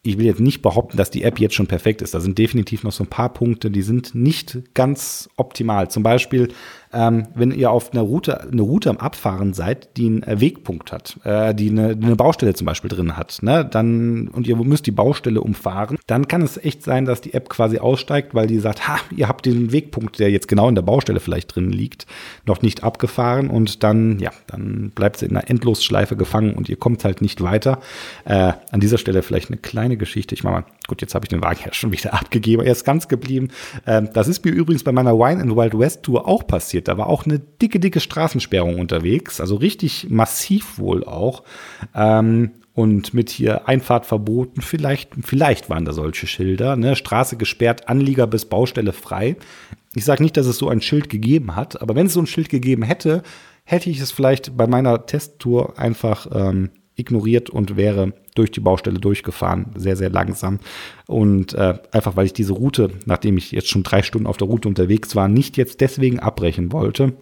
ich 0.07 0.19
will 0.19 0.27
jetzt 0.27 0.40
nicht 0.40 0.61
behaupten, 0.61 0.99
dass 0.99 1.11
die 1.11 1.23
App 1.23 1.40
jetzt 1.40 1.55
schon 1.55 1.67
perfekt 1.67 2.03
ist. 2.03 2.12
Da 2.12 2.21
sind 2.21 2.37
definitiv 2.37 2.85
noch 2.85 2.93
so 2.93 3.05
ein 3.05 3.09
paar 3.09 3.33
Punkte, 3.33 3.71
die 3.71 3.81
sind 3.81 4.14
nicht 4.14 4.59
ganz 4.75 5.31
optimal. 5.37 5.90
Zum 5.90 6.03
Beispiel 6.03 6.49
ähm, 6.94 7.24
wenn 7.35 7.50
ihr 7.50 7.70
auf 7.70 7.92
einer 7.92 8.02
Route, 8.02 8.40
eine 8.40 8.62
Route 8.62 8.88
am 8.88 8.98
Abfahren 8.98 9.52
seid, 9.52 9.96
die 9.96 10.07
einen 10.07 10.40
Wegpunkt 10.40 10.92
hat, 10.92 11.18
äh, 11.24 11.54
die 11.54 11.70
eine, 11.70 11.90
eine, 11.90 12.16
Baustelle 12.16 12.54
zum 12.54 12.66
Beispiel 12.66 12.88
drin 12.88 13.16
hat, 13.16 13.38
ne, 13.42 13.64
dann, 13.64 14.28
und 14.28 14.46
ihr 14.46 14.57
müsst 14.57 14.87
die 14.87 14.92
Baustelle 14.92 15.40
umfahren, 15.40 15.98
dann 16.07 16.28
kann 16.28 16.42
es 16.42 16.57
echt 16.57 16.83
sein, 16.83 17.04
dass 17.04 17.20
die 17.20 17.35
App 17.35 17.48
quasi 17.48 17.78
aussteigt, 17.78 18.35
weil 18.35 18.46
die 18.46 18.61
sagt, 18.61 18.87
ha, 18.87 18.98
ihr 19.14 19.28
habt 19.28 19.46
den 19.46 19.72
Wegpunkt, 19.72 20.18
der 20.18 20.30
jetzt 20.30 20.46
genau 20.46 20.68
in 20.68 20.76
der 20.76 20.83
Baustelle 20.83 21.20
vielleicht 21.20 21.54
drin 21.54 21.70
liegt, 21.70 22.07
noch 22.46 22.62
nicht 22.62 22.85
abgefahren 22.85 23.50
und 23.50 23.83
dann, 23.83 24.20
ja, 24.20 24.30
dann 24.46 24.92
bleibt 24.94 25.18
sie 25.18 25.26
in 25.26 25.37
einer 25.37 25.50
Endlosschleife 25.50 26.16
gefangen 26.16 26.54
und 26.54 26.68
ihr 26.68 26.76
kommt 26.76 27.04
halt 27.04 27.20
nicht 27.20 27.42
weiter. 27.42 27.80
Äh, 28.24 28.52
an 28.70 28.80
dieser 28.80 28.98
Stelle 28.98 29.22
vielleicht 29.22 29.50
eine 29.50 29.59
kleine 29.59 29.96
Geschichte. 29.96 30.35
Ich 30.35 30.44
mache 30.44 30.54
mal, 30.54 30.64
gut, 30.87 31.00
jetzt 31.02 31.14
habe 31.14 31.24
ich 31.24 31.28
den 31.28 31.42
Wagen 31.42 31.61
ja 31.64 31.72
schon 31.72 31.92
wieder 31.92 32.14
abgegeben, 32.20 32.62
er 32.62 32.72
ist 32.72 32.85
ganz 32.85 33.09
geblieben. 33.09 33.48
Ähm, 33.87 34.09
das 34.12 34.28
ist 34.28 34.44
mir 34.44 34.52
übrigens 34.52 34.85
bei 34.85 34.92
meiner 34.92 35.18
Wine 35.18 35.42
and 35.42 35.57
Wild 35.57 35.76
West 35.76 36.04
Tour 36.04 36.28
auch 36.28 36.46
passiert 36.46 36.84
passiert. 36.85 36.88
Da 36.88 36.99
war 36.99 37.09
auch 37.09 37.25
eine 37.25 37.38
dicke, 37.38 37.81
dicke 37.81 38.01
Straßensperrung 38.01 38.79
unterwegs, 38.79 39.40
also 39.40 39.57
richtig 39.57 40.09
massiv 40.11 40.79
wohl 40.79 41.05
auch. 41.05 41.42
Ähm, 41.94 42.51
und 42.75 43.14
mit 43.14 43.31
hier 43.31 43.68
Einfahrt 43.68 44.05
verboten, 44.05 44.61
vielleicht, 44.61 45.11
vielleicht 45.23 45.70
waren 45.70 45.85
da 45.85 45.92
solche 45.92 46.27
Schilder, 46.27 46.75
ne? 46.75 46.97
Straße 46.97 47.37
gesperrt, 47.37 47.88
Anlieger 47.88 48.27
bis 48.27 48.47
Baustelle 48.47 48.92
frei. 48.92 49.37
Ich 49.94 50.05
sage 50.05 50.25
nicht, 50.25 50.37
dass 50.37 50.47
es 50.47 50.59
so 50.59 50.68
ein 50.68 50.81
Schild 50.81 51.09
gegeben 51.09 51.55
hat, 51.55 51.81
aber 51.81 51.94
wenn 51.94 52.07
es 52.07 52.14
so 52.14 52.20
ein 52.20 52.27
Schild 52.27 52.49
gegeben 52.49 52.83
hätte, 52.83 53.23
hätte 53.64 53.90
ich 53.90 54.01
es 54.01 54.11
vielleicht 54.11 54.57
bei 54.57 54.66
meiner 54.66 55.07
Testtour 55.07 55.79
einfach 55.79 56.27
ähm, 56.35 56.70
ignoriert 56.97 57.49
und 57.49 57.77
wäre 57.77 58.12
durch 58.35 58.51
die 58.51 58.61
Baustelle 58.61 58.99
durchgefahren, 58.99 59.66
sehr, 59.77 59.97
sehr 59.97 60.11
langsam. 60.11 60.59
Und 61.07 61.55
äh, 61.55 61.79
einfach 61.92 62.16
weil 62.16 62.27
ich 62.27 62.33
diese 62.33 62.53
Route, 62.53 62.90
nachdem 63.07 63.37
ich 63.37 63.53
jetzt 63.53 63.68
schon 63.68 63.83
drei 63.83 64.03
Stunden 64.03 64.27
auf 64.27 64.37
der 64.37 64.49
Route 64.49 64.68
unterwegs 64.68 65.14
war, 65.14 65.29
nicht 65.29 65.57
jetzt 65.57 65.81
deswegen 65.81 66.18
abbrechen 66.18 66.73
wollte. 66.73 67.14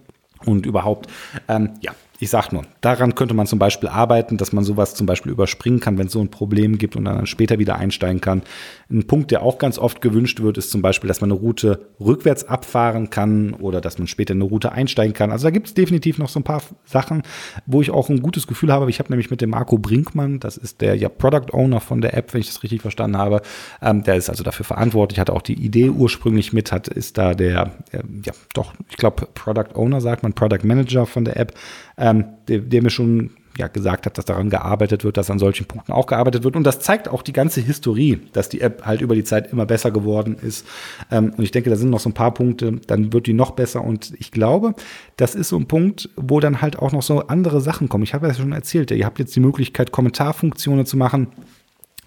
Und 0.44 0.66
überhaupt, 0.66 1.08
ähm, 1.48 1.70
ja, 1.80 1.94
ich 2.22 2.30
sag 2.30 2.52
nur, 2.52 2.62
daran 2.82 3.16
könnte 3.16 3.34
man 3.34 3.48
zum 3.48 3.58
Beispiel 3.58 3.88
arbeiten, 3.88 4.36
dass 4.36 4.52
man 4.52 4.62
sowas 4.62 4.94
zum 4.94 5.08
Beispiel 5.08 5.32
überspringen 5.32 5.80
kann, 5.80 5.98
wenn 5.98 6.06
es 6.06 6.12
so 6.12 6.20
ein 6.20 6.30
Problem 6.30 6.78
gibt 6.78 6.94
und 6.94 7.04
dann 7.04 7.26
später 7.26 7.58
wieder 7.58 7.78
einsteigen 7.80 8.20
kann. 8.20 8.42
Ein 8.88 9.08
Punkt, 9.08 9.32
der 9.32 9.42
auch 9.42 9.58
ganz 9.58 9.76
oft 9.76 10.00
gewünscht 10.00 10.38
wird, 10.38 10.56
ist 10.56 10.70
zum 10.70 10.82
Beispiel, 10.82 11.08
dass 11.08 11.20
man 11.20 11.32
eine 11.32 11.40
Route 11.40 11.88
rückwärts 11.98 12.44
abfahren 12.44 13.10
kann 13.10 13.54
oder 13.54 13.80
dass 13.80 13.98
man 13.98 14.06
später 14.06 14.34
eine 14.34 14.44
Route 14.44 14.70
einsteigen 14.70 15.14
kann. 15.14 15.32
Also 15.32 15.48
da 15.48 15.50
gibt 15.50 15.66
es 15.66 15.74
definitiv 15.74 16.18
noch 16.18 16.28
so 16.28 16.38
ein 16.38 16.44
paar 16.44 16.62
Sachen, 16.84 17.22
wo 17.66 17.80
ich 17.80 17.90
auch 17.90 18.08
ein 18.08 18.22
gutes 18.22 18.46
Gefühl 18.46 18.72
habe. 18.72 18.88
Ich 18.88 19.00
habe 19.00 19.10
nämlich 19.10 19.32
mit 19.32 19.40
dem 19.40 19.50
Marco 19.50 19.76
Brinkmann, 19.76 20.38
das 20.38 20.56
ist 20.56 20.80
der 20.80 20.94
ja 20.94 21.08
Product 21.08 21.52
Owner 21.52 21.80
von 21.80 22.02
der 22.02 22.16
App, 22.16 22.32
wenn 22.34 22.40
ich 22.40 22.46
das 22.46 22.62
richtig 22.62 22.82
verstanden 22.82 23.16
habe, 23.16 23.42
ähm, 23.80 24.04
der 24.04 24.14
ist 24.14 24.30
also 24.30 24.44
dafür 24.44 24.64
verantwortlich, 24.64 25.18
hatte 25.18 25.32
auch 25.32 25.42
die 25.42 25.54
Idee 25.60 25.90
ursprünglich 25.90 26.52
mit, 26.52 26.70
hat, 26.70 26.86
ist 26.86 27.18
da 27.18 27.34
der, 27.34 27.72
äh, 27.90 28.04
ja 28.24 28.32
doch, 28.54 28.74
ich 28.88 28.96
glaube 28.96 29.26
Product 29.34 29.74
Owner 29.74 30.00
sagt 30.00 30.22
man, 30.22 30.34
Product 30.34 30.62
Manager 30.62 31.04
von 31.04 31.24
der 31.24 31.36
App 31.36 31.54
ähm, 31.98 32.11
der, 32.48 32.58
der 32.58 32.82
mir 32.82 32.90
schon 32.90 33.30
ja, 33.58 33.66
gesagt 33.66 34.06
hat, 34.06 34.16
dass 34.16 34.24
daran 34.24 34.50
gearbeitet 34.50 35.04
wird, 35.04 35.16
dass 35.16 35.30
an 35.30 35.38
solchen 35.38 35.66
Punkten 35.66 35.92
auch 35.92 36.06
gearbeitet 36.06 36.44
wird. 36.44 36.56
Und 36.56 36.64
das 36.64 36.80
zeigt 36.80 37.08
auch 37.08 37.22
die 37.22 37.32
ganze 37.32 37.60
Historie, 37.60 38.20
dass 38.32 38.48
die 38.48 38.60
App 38.60 38.86
halt 38.86 39.02
über 39.02 39.14
die 39.14 39.24
Zeit 39.24 39.52
immer 39.52 39.66
besser 39.66 39.90
geworden 39.90 40.36
ist. 40.40 40.66
Ähm, 41.10 41.34
und 41.36 41.44
ich 41.44 41.50
denke, 41.50 41.68
da 41.68 41.76
sind 41.76 41.90
noch 41.90 42.00
so 42.00 42.08
ein 42.08 42.14
paar 42.14 42.32
Punkte, 42.32 42.80
dann 42.86 43.12
wird 43.12 43.26
die 43.26 43.34
noch 43.34 43.52
besser. 43.52 43.84
Und 43.84 44.14
ich 44.18 44.30
glaube, 44.30 44.74
das 45.16 45.34
ist 45.34 45.48
so 45.48 45.56
ein 45.58 45.66
Punkt, 45.66 46.08
wo 46.16 46.40
dann 46.40 46.62
halt 46.62 46.78
auch 46.78 46.92
noch 46.92 47.02
so 47.02 47.20
andere 47.26 47.60
Sachen 47.60 47.88
kommen. 47.88 48.04
Ich 48.04 48.14
habe 48.14 48.26
ja 48.26 48.34
schon 48.34 48.52
erzählt, 48.52 48.90
ihr 48.90 49.04
habt 49.04 49.18
jetzt 49.18 49.36
die 49.36 49.40
Möglichkeit, 49.40 49.92
Kommentarfunktionen 49.92 50.86
zu 50.86 50.96
machen. 50.96 51.28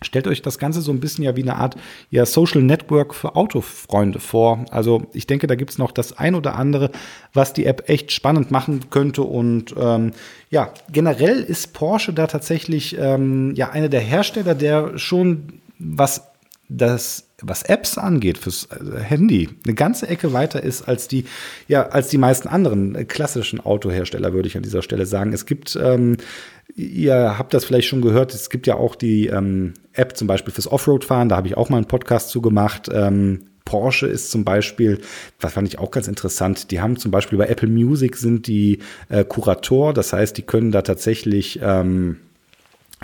Stellt 0.02 0.28
euch 0.28 0.42
das 0.42 0.60
Ganze 0.60 0.82
so 0.82 0.92
ein 0.92 1.00
bisschen 1.00 1.24
ja 1.24 1.36
wie 1.36 1.42
eine 1.42 1.56
Art 1.56 1.76
ja, 2.12 2.26
Social 2.26 2.62
Network 2.62 3.16
für 3.16 3.36
Autofreunde 3.36 4.20
vor. 4.20 4.66
Also 4.70 5.08
ich 5.14 5.26
denke, 5.26 5.48
da 5.48 5.56
gibt 5.56 5.72
es 5.72 5.78
noch 5.78 5.92
das 5.92 6.18
ein 6.18 6.36
oder 6.36 6.56
andere, 6.56 6.92
was 7.34 7.54
die 7.54 7.66
App 7.66 7.90
echt 7.90 8.12
spannend 8.12 8.52
machen 8.52 8.90
könnte. 8.90 9.24
Und 9.24 9.74
ähm, 9.78 10.12
ja, 10.50 10.74
generell 10.92 11.42
ist 11.42 11.74
Porsche 11.74 12.14
da 12.14 12.28
tatsächlich 12.28 12.98
ähm, 13.00 13.54
ja 13.56 13.70
einer 13.70 13.90
der 13.90 14.02
Hersteller, 14.02 14.54
der 14.54 14.98
schon 14.98 15.62
was 15.80 16.28
das 16.68 17.25
was 17.42 17.64
Apps 17.64 17.98
angeht 17.98 18.38
fürs 18.38 18.70
äh, 18.72 19.00
Handy 19.00 19.50
eine 19.66 19.74
ganze 19.74 20.08
Ecke 20.08 20.34
weiter 20.34 20.64
ist 20.64 20.88
als 20.88 21.08
die 21.08 21.26
ja 21.68 21.88
als 21.88 22.08
die 22.08 22.18
meisten 22.18 22.48
anderen 22.48 23.08
klassischen 23.08 23.60
Autohersteller 23.60 24.34
würde 24.34 24.48
ich 24.48 24.58
an 24.58 24.64
dieser 24.64 24.82
Stelle 24.82 25.06
sagen 25.06 25.34
es 25.34 25.46
gibt 25.46 25.78
ähm, 25.82 26.18
Ihr 26.76 27.38
habt 27.38 27.54
das 27.54 27.64
vielleicht 27.64 27.88
schon 27.88 28.02
gehört, 28.02 28.34
es 28.34 28.50
gibt 28.50 28.68
ja 28.68 28.76
auch 28.76 28.96
die 28.96 29.28
ähm, 29.28 29.76
App 29.94 30.18
zum 30.18 30.28
Beispiel 30.28 30.54
fürs 30.54 30.70
Offroad-Fahren, 30.70 31.30
da 31.30 31.38
habe 31.38 31.48
ich 31.48 31.56
auch 31.56 31.70
mal 31.70 31.78
einen 31.78 31.88
Podcast 31.88 32.30
zu 32.30 32.42
gemacht. 32.42 32.90
Ähm, 32.92 33.46
Porsche 33.64 34.08
ist 34.08 34.30
zum 34.30 34.44
Beispiel, 34.44 35.00
was 35.40 35.54
fand 35.54 35.68
ich 35.68 35.80
auch 35.80 35.90
ganz 35.90 36.08
interessant, 36.08 36.72
die 36.72 36.82
haben 36.82 36.98
zum 36.98 37.12
Beispiel 37.12 37.38
bei 37.38 37.48
Apple 37.48 37.70
Music 37.70 38.18
sind 38.18 38.48
die 38.48 38.80
äh, 39.10 39.24
Kurator, 39.24 39.94
das 39.94 40.12
heißt, 40.12 40.38
die 40.38 40.42
können 40.42 40.72
da 40.72 40.82
tatsächlich 40.82 41.60
ähm, 41.64 42.18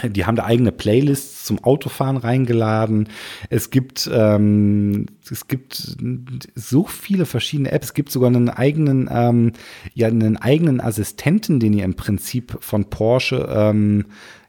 die 0.04 0.26
haben 0.26 0.36
da 0.36 0.46
eigene 0.46 0.72
Playlists 0.72 1.44
zum 1.44 1.64
Autofahren 1.64 2.18
reingeladen. 2.18 3.10
Es 3.50 3.70
gibt, 3.70 4.10
ähm, 4.12 5.08
es 5.30 5.48
gibt 5.48 5.98
so 6.56 6.86
viele 6.86 7.26
verschiedene 7.26 7.72
Apps. 7.72 7.88
Es 7.88 7.94
gibt 7.94 8.12
sogar 8.12 8.30
einen 8.30 8.50
eigenen, 8.50 9.10
ähm, 9.12 9.52
ja, 9.94 10.08
einen 10.08 10.38
eigenen 10.38 10.82
Assistenten, 10.82 11.60
den 11.60 11.74
ihr 11.74 11.86
im 11.86 11.96
Prinzip 11.96 12.58
von 12.62 12.90
Porsche 12.90 13.48
ähm, 13.52 14.06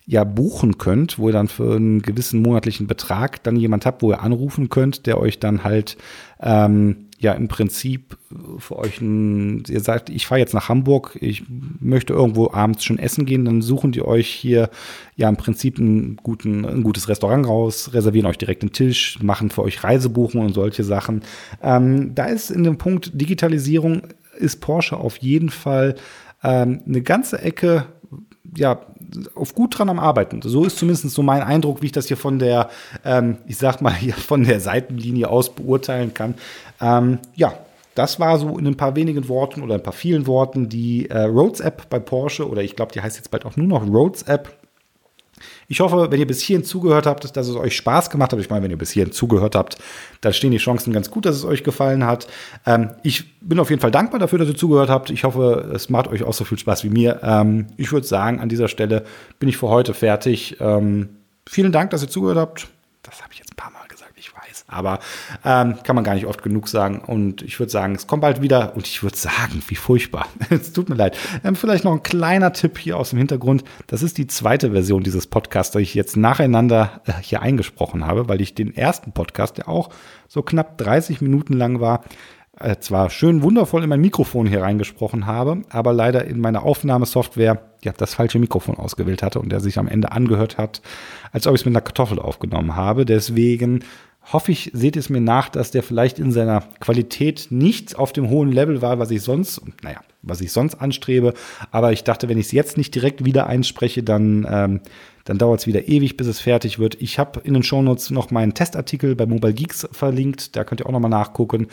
ja 0.07 0.25
buchen 0.25 0.79
könnt, 0.79 1.19
wo 1.19 1.29
ihr 1.29 1.33
dann 1.33 1.49
für 1.49 1.77
einen 1.77 2.03
gewissen 2.03 2.43
monatlichen 2.43 2.87
Betrag 2.87 3.43
dann 3.43 3.57
jemand 3.57 3.87
habt, 3.87 4.03
wo 4.03 4.11
ihr 4.11 4.23
anrufen 4.23 4.69
könnt, 4.69 5.07
der 5.07 5.19
euch 5.19 5.39
dann 5.39 5.65
halt 5.65 5.97
ähm, 6.41 7.09
ja 7.23 7.33
im 7.33 7.49
Prinzip 7.49 8.19
für 8.59 8.77
euch 8.77 9.01
ein, 9.01 9.63
ihr 9.69 9.81
sagt, 9.81 10.11
ich 10.11 10.27
fahre 10.27 10.41
jetzt 10.41 10.55
nach 10.55 10.69
Hamburg, 10.69 11.17
ich 11.21 11.45
möchte 11.81 12.13
irgendwo 12.13 12.51
abends 12.51 12.85
schon 12.85 12.99
essen 12.99 13.27
gehen, 13.27 13.45
dann 13.45 13.63
suchen 13.63 13.93
die 13.93 14.03
euch 14.03 14.29
hier 14.29 14.71
ja 15.17 15.29
im 15.29 15.37
Prinzip 15.37 15.79
einen 15.79 16.17
guten, 16.17 16.65
ein 16.65 16.83
gutes 16.83 17.09
Restaurant 17.09 17.47
raus, 17.47 17.91
reservieren 17.93 18.27
euch 18.27 18.39
direkt 18.39 18.63
einen 18.63 18.73
Tisch, 18.73 19.19
machen 19.23 19.51
für 19.51 19.63
euch 19.63 19.85
Reisebuchungen 19.85 20.49
und 20.49 20.55
solche 20.55 20.83
Sachen. 20.83 21.23
Ähm, 21.63 22.15
da 22.15 22.27
ist 22.27 22.51
in 22.51 22.65
dem 22.65 22.77
Punkt 22.77 23.13
Digitalisierung 23.21 24.03
ist 24.37 24.61
Porsche 24.61 24.97
auf 24.97 25.19
jeden 25.19 25.51
Fall 25.51 25.95
ähm, 26.43 26.83
eine 26.87 27.03
ganze 27.03 27.41
Ecke 27.41 27.87
ja, 28.57 28.81
auf 29.35 29.55
gut 29.55 29.79
dran 29.79 29.89
am 29.89 29.99
Arbeiten. 29.99 30.43
So 30.43 30.65
ist 30.65 30.79
zumindest 30.79 31.11
so 31.11 31.23
mein 31.23 31.43
Eindruck, 31.43 31.83
wie 31.83 31.87
ich 31.87 31.93
das 31.93 32.09
hier 32.09 32.17
von 32.17 32.39
der, 32.39 32.71
ähm, 33.05 33.39
ich 33.47 33.59
sag 33.59 33.81
mal, 33.81 33.95
hier 33.95 34.15
von 34.15 34.45
der 34.45 34.61
Seitenlinie 34.61 35.29
aus 35.29 35.55
beurteilen 35.55 36.15
kann. 36.15 36.35
Ähm, 36.81 37.19
ja, 37.35 37.55
das 37.95 38.19
war 38.21 38.39
so 38.39 38.59
in 38.59 38.67
ein 38.67 38.77
paar 38.77 38.97
wenigen 38.97 39.29
Worten 39.29 39.63
oder 39.63 39.75
ein 39.75 39.83
paar 39.83 39.93
vielen 39.93 40.27
Worten 40.27 40.69
die 40.69 41.11
äh, 41.11 41.23
Roads 41.25 41.61
App 41.61 41.89
bei 41.91 41.99
Porsche 41.99 42.49
oder 42.49 42.63
ich 42.63 42.77
glaube, 42.77 42.93
die 42.93 43.01
heißt 43.01 43.17
jetzt 43.17 43.31
bald 43.31 43.45
auch 43.45 43.57
nur 43.57 43.67
noch 43.67 43.87
Roads 43.87 44.23
App. 44.23 44.57
Ich 45.69 45.81
hoffe, 45.81 46.11
wenn 46.11 46.21
ihr 46.21 46.27
bis 46.27 46.41
hierhin 46.41 46.65
zugehört 46.65 47.07
habt, 47.07 47.37
dass 47.37 47.49
es 47.49 47.57
euch 47.57 47.77
Spaß 47.77 48.11
gemacht 48.11 48.33
hat. 48.33 48.41
Ich 48.41 48.51
meine, 48.51 48.65
wenn 48.65 48.71
ihr 48.71 48.79
bis 48.79 48.91
hierhin 48.91 49.13
zugehört 49.13 49.55
habt, 49.55 49.79
dann 50.21 50.33
stehen 50.33 50.51
die 50.51 50.59
Chancen 50.59 50.93
ganz 50.93 51.11
gut, 51.11 51.27
dass 51.27 51.37
es 51.37 51.45
euch 51.45 51.65
gefallen 51.65 52.07
hat. 52.07 52.27
Ähm, 52.67 52.91
ich 53.03 53.39
bin 53.41 53.59
auf 53.59 53.71
jeden 53.71 53.81
Fall 53.81 53.91
dankbar 53.91 54.21
dafür, 54.21 54.39
dass 54.39 54.49
ihr 54.49 54.57
zugehört 54.57 54.91
habt. 54.91 55.11
Ich 55.11 55.25
hoffe, 55.25 55.71
es 55.75 55.91
macht 55.91 56.09
euch 56.09 56.23
auch 56.23 56.35
so 56.35 56.45
viel 56.45 56.59
Spaß 56.59 56.85
wie 56.85 56.91
mir. 56.91 57.21
Ähm, 57.23 57.67
ich 57.77 57.93
würde 57.93 58.07
sagen, 58.07 58.41
an 58.41 58.49
dieser 58.49 58.69
Stelle 58.69 59.05
bin 59.39 59.49
ich 59.49 59.57
für 59.57 59.69
heute 59.69 59.95
fertig. 59.95 60.57
Ähm, 60.61 61.11
vielen 61.47 61.73
Dank, 61.73 61.91
dass 61.91 62.03
ihr 62.03 62.09
zugehört 62.09 62.39
habt. 62.39 62.69
Das 63.03 63.23
habe 63.23 63.33
ich 63.33 63.39
jetzt 63.39 63.53
ein 63.53 63.57
paar 63.57 63.71
Mal. 63.71 63.82
Aber 64.73 64.99
ähm, 65.45 65.77
kann 65.83 65.95
man 65.95 66.05
gar 66.05 66.15
nicht 66.15 66.27
oft 66.27 66.43
genug 66.43 66.69
sagen. 66.69 67.01
Und 67.01 67.43
ich 67.43 67.59
würde 67.61 67.71
sagen, 67.71 67.95
es 67.95 68.07
kommt 68.07 68.23
bald 68.23 68.43
wieder. 68.43 68.75
Und 68.75 68.87
ich 68.87 69.03
würde 69.03 69.17
sagen, 69.17 69.63
wie 69.69 69.75
furchtbar. 69.75 70.27
es 70.51 70.73
tut 70.73 70.89
mir 70.89 70.97
leid. 70.97 71.19
Ähm, 71.45 71.57
vielleicht 71.57 71.85
noch 71.85 71.93
ein 71.93 72.03
kleiner 72.03 72.53
Tipp 72.53 72.79
hier 72.79 72.97
aus 72.97 73.11
dem 73.11 73.19
Hintergrund. 73.19 73.65
Das 73.87 74.03
ist 74.03 74.19
die 74.19 74.27
zweite 74.27 74.73
Version 74.73 75.03
dieses 75.03 75.27
Podcasts, 75.27 75.73
die 75.73 75.83
ich 75.83 75.95
jetzt 75.95 76.17
nacheinander 76.17 77.01
äh, 77.07 77.13
hier 77.21 77.43
eingesprochen 77.43 78.07
habe, 78.07 78.29
weil 78.29 78.41
ich 78.41 78.55
den 78.55 78.75
ersten 78.77 79.13
Podcast, 79.13 79.59
der 79.59 79.69
auch 79.69 79.91
so 80.29 80.43
knapp 80.43 80.79
30 80.79 81.21
Minuten 81.21 81.55
lang 81.55 81.81
war, 81.81 82.03
äh, 82.59 82.77
zwar 82.79 83.11
schön 83.11 83.43
wundervoll 83.43 83.83
in 83.83 83.89
mein 83.89 84.01
Mikrofon 84.01 84.47
hier 84.47 84.63
reingesprochen 84.63 85.27
habe, 85.27 85.63
aber 85.71 85.93
leider 85.93 86.25
in 86.27 86.39
meiner 86.39 86.63
Aufnahmesoftware 86.63 87.63
ja, 87.83 87.93
das 87.97 88.15
falsche 88.15 88.39
Mikrofon 88.39 88.77
ausgewählt 88.77 89.23
hatte 89.23 89.41
und 89.41 89.51
der 89.51 89.61
sich 89.61 89.79
am 89.79 89.89
Ende 89.89 90.13
angehört 90.13 90.59
hat, 90.59 90.83
als 91.33 91.47
ob 91.47 91.55
ich 91.55 91.63
es 91.63 91.65
mit 91.65 91.75
einer 91.75 91.83
Kartoffel 91.83 92.19
aufgenommen 92.19 92.77
habe. 92.77 93.05
Deswegen 93.07 93.85
hoffe 94.31 94.53
ich, 94.53 94.71
seht 94.73 94.97
es 94.97 95.09
mir 95.09 95.21
nach, 95.21 95.49
dass 95.49 95.71
der 95.71 95.83
vielleicht 95.83 96.19
in 96.19 96.33
seiner 96.33 96.63
Qualität 96.81 97.49
nicht 97.51 97.99
auf 97.99 98.13
dem 98.13 98.31
hohen 98.31 98.53
Level 98.53 98.83
war, 98.83 98.99
was 98.99 99.11
ich 99.11 99.23
sonst, 99.23 99.61
naja, 99.83 100.01
was 100.23 100.41
ich 100.41 100.53
sonst 100.53 100.77
anstrebe. 100.77 101.35
Aber 101.71 101.93
ich 101.93 102.05
dachte, 102.05 102.29
wenn 102.29 102.39
ich 102.39 102.47
es 102.47 102.53
jetzt 102.53 102.77
nicht 102.77 102.95
direkt 102.95 103.25
wieder 103.25 103.47
einspreche, 103.47 104.03
dann, 104.03 104.47
ähm, 104.49 104.81
dann 105.25 105.39
dauert 105.39 105.61
es 105.61 105.67
wieder 105.67 105.89
ewig, 105.89 106.17
bis 106.17 106.27
es 106.27 106.41
fertig 106.41 106.79
wird. 106.79 107.01
Ich 107.01 107.19
habe 107.19 107.41
in 107.41 107.55
den 107.55 107.63
Shownotes 107.63 108.11
noch 108.11 108.31
meinen 108.31 108.55
Testartikel 108.55 109.17
bei 109.17 109.27
Mobile 109.27 109.55
Geeks 109.55 109.89
verlinkt. 109.93 110.57
Da 110.57 110.65
könnt 110.65 110.81
ihr 110.81 110.87
auch 110.87 110.93
nochmal 110.93 111.11
nachgucken. 111.11 111.67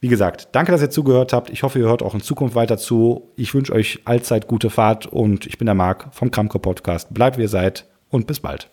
Wie 0.00 0.08
gesagt, 0.08 0.48
danke, 0.52 0.72
dass 0.72 0.82
ihr 0.82 0.90
zugehört 0.90 1.32
habt. 1.32 1.48
Ich 1.48 1.62
hoffe, 1.62 1.78
ihr 1.78 1.86
hört 1.86 2.02
auch 2.02 2.14
in 2.14 2.20
Zukunft 2.20 2.54
weiter 2.54 2.76
zu. 2.76 3.30
Ich 3.36 3.54
wünsche 3.54 3.72
euch 3.72 4.00
allzeit 4.04 4.46
gute 4.46 4.68
Fahrt 4.68 5.06
und 5.06 5.46
ich 5.46 5.56
bin 5.56 5.66
der 5.66 5.74
Marc 5.74 6.08
vom 6.12 6.30
Kramko 6.30 6.58
Podcast. 6.58 7.14
Bleibt 7.14 7.38
wie 7.38 7.42
ihr 7.42 7.48
seid 7.48 7.86
und 8.10 8.26
bis 8.26 8.40
bald. 8.40 8.68